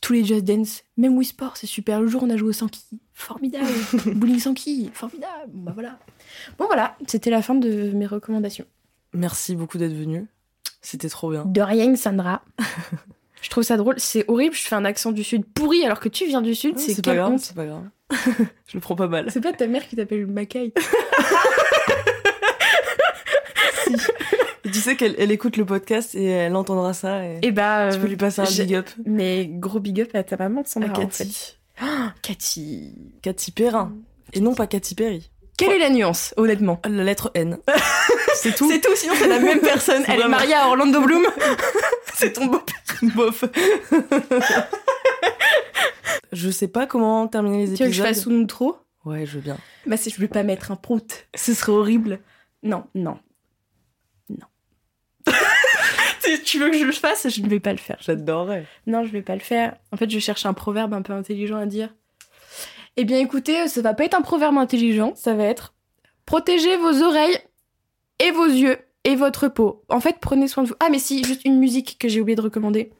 [0.00, 2.00] tous les Just Dance, même Wii Sport, c'est super.
[2.00, 2.82] Le jour, on a joué au Sanki,
[3.12, 3.66] formidable.
[4.14, 5.50] Bowling Sanki, formidable.
[5.52, 5.98] Bon, bah voilà.
[6.58, 8.66] Bon, voilà, c'était la fin de mes recommandations.
[9.12, 10.26] Merci beaucoup d'être venu.
[10.80, 11.44] C'était trop bien.
[11.44, 12.42] De rien, Sandra.
[13.42, 13.94] je trouve ça drôle.
[13.98, 16.78] C'est horrible, je fais un accent du Sud pourri alors que tu viens du Sud.
[16.78, 17.40] c'est c'est pas quelle grave, honte.
[17.40, 17.84] c'est pas grave.
[18.66, 19.26] je le prends pas mal.
[19.30, 20.72] C'est pas ta mère qui t'appelle Macaille.
[24.64, 27.88] Et tu sais qu'elle elle écoute le podcast et elle entendra ça et, Et bah.
[27.92, 28.88] tu peux lui passer un big up.
[29.06, 30.90] Mais gros big up à ta maman, À Sandra.
[30.90, 31.24] en Cathy.
[31.24, 31.56] fait.
[31.80, 32.94] Ah, Cathy.
[33.22, 33.92] Cathy Perrin.
[34.32, 35.30] Et non pas Cathy Perry.
[35.56, 36.80] Quelle est la nuance, honnêtement?
[36.88, 37.58] La lettre N.
[38.34, 38.70] c'est tout.
[38.70, 40.02] C'est tout, sinon c'est la même personne.
[40.06, 41.22] Elle est mariée à Orlando Bloom.
[42.14, 42.60] c'est ton beau
[43.14, 43.44] bof.
[46.32, 48.06] je sais pas comment terminer les Tu veux que je épisodes.
[48.06, 49.56] fasse une outro Ouais, je veux bien.
[49.86, 52.20] Bah, si je vais pas mettre un prout, ce serait horrible.
[52.62, 53.18] Non, non.
[54.28, 54.46] Non.
[56.22, 57.96] Tu- tu veux que je le fasse Je ne vais pas le faire.
[58.00, 58.66] J'adorerais.
[58.86, 59.76] Non, je vais pas le faire.
[59.92, 61.94] En fait, je cherche un proverbe un peu intelligent à dire.
[62.96, 65.74] Eh bien, écoutez, ça va pas être un proverbe intelligent, ça va être
[66.26, 67.38] protégez vos oreilles
[68.18, 69.84] et vos yeux et votre peau.
[69.88, 70.74] En fait, prenez soin de vous.
[70.80, 72.92] Ah, mais si, juste une musique que j'ai oublié de recommander,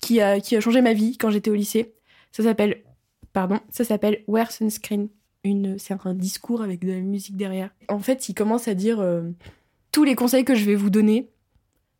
[0.00, 1.94] qui a, qui a changé ma vie quand j'étais au lycée.
[2.32, 2.82] Ça s'appelle,
[3.32, 5.08] pardon, ça s'appelle Wear Sunscreen.
[5.44, 7.70] Une, c'est un discours avec de la musique derrière.
[7.88, 9.22] En fait, il commence à dire euh,
[9.92, 11.28] tous les conseils que je vais vous donner,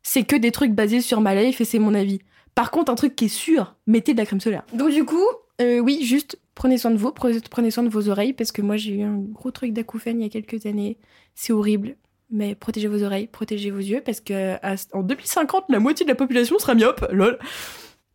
[0.01, 2.19] c'est que des trucs basés sur ma life et c'est mon avis.
[2.55, 4.65] Par contre, un truc qui est sûr, mettez de la crème solaire.
[4.73, 5.23] Donc du coup,
[5.61, 8.63] euh, oui, juste prenez soin de vous, pre- prenez soin de vos oreilles, parce que
[8.63, 10.97] moi j'ai eu un gros truc d'acouphène il y a quelques années.
[11.35, 11.97] C'est horrible.
[12.29, 14.55] Mais protégez vos oreilles, protégez vos yeux, parce que
[14.93, 17.05] en 2050, la moitié de la population sera myope.
[17.11, 17.37] Lol.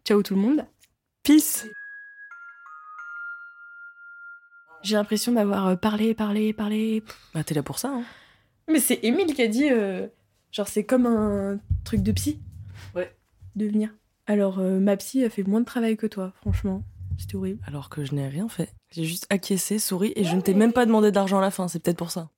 [0.04, 0.66] Ciao tout le monde.
[1.22, 1.66] Peace.
[4.82, 7.02] J'ai l'impression d'avoir euh, parlé, parlé, parlé.
[7.34, 8.02] Bah, t'es là pour ça, hein.
[8.68, 10.06] Mais c'est Émile qui a dit, euh,
[10.52, 12.40] genre c'est comme un truc de psy.
[12.94, 13.14] Ouais.
[13.56, 13.90] De venir.
[14.26, 16.82] Alors euh, ma psy a fait moins de travail que toi, franchement.
[17.18, 17.60] C'était horrible.
[17.66, 18.72] Alors que je n'ai rien fait.
[18.90, 21.68] J'ai juste acquiescé, souri, et je ne t'ai même pas demandé d'argent à la fin,
[21.68, 22.30] c'est peut-être pour ça.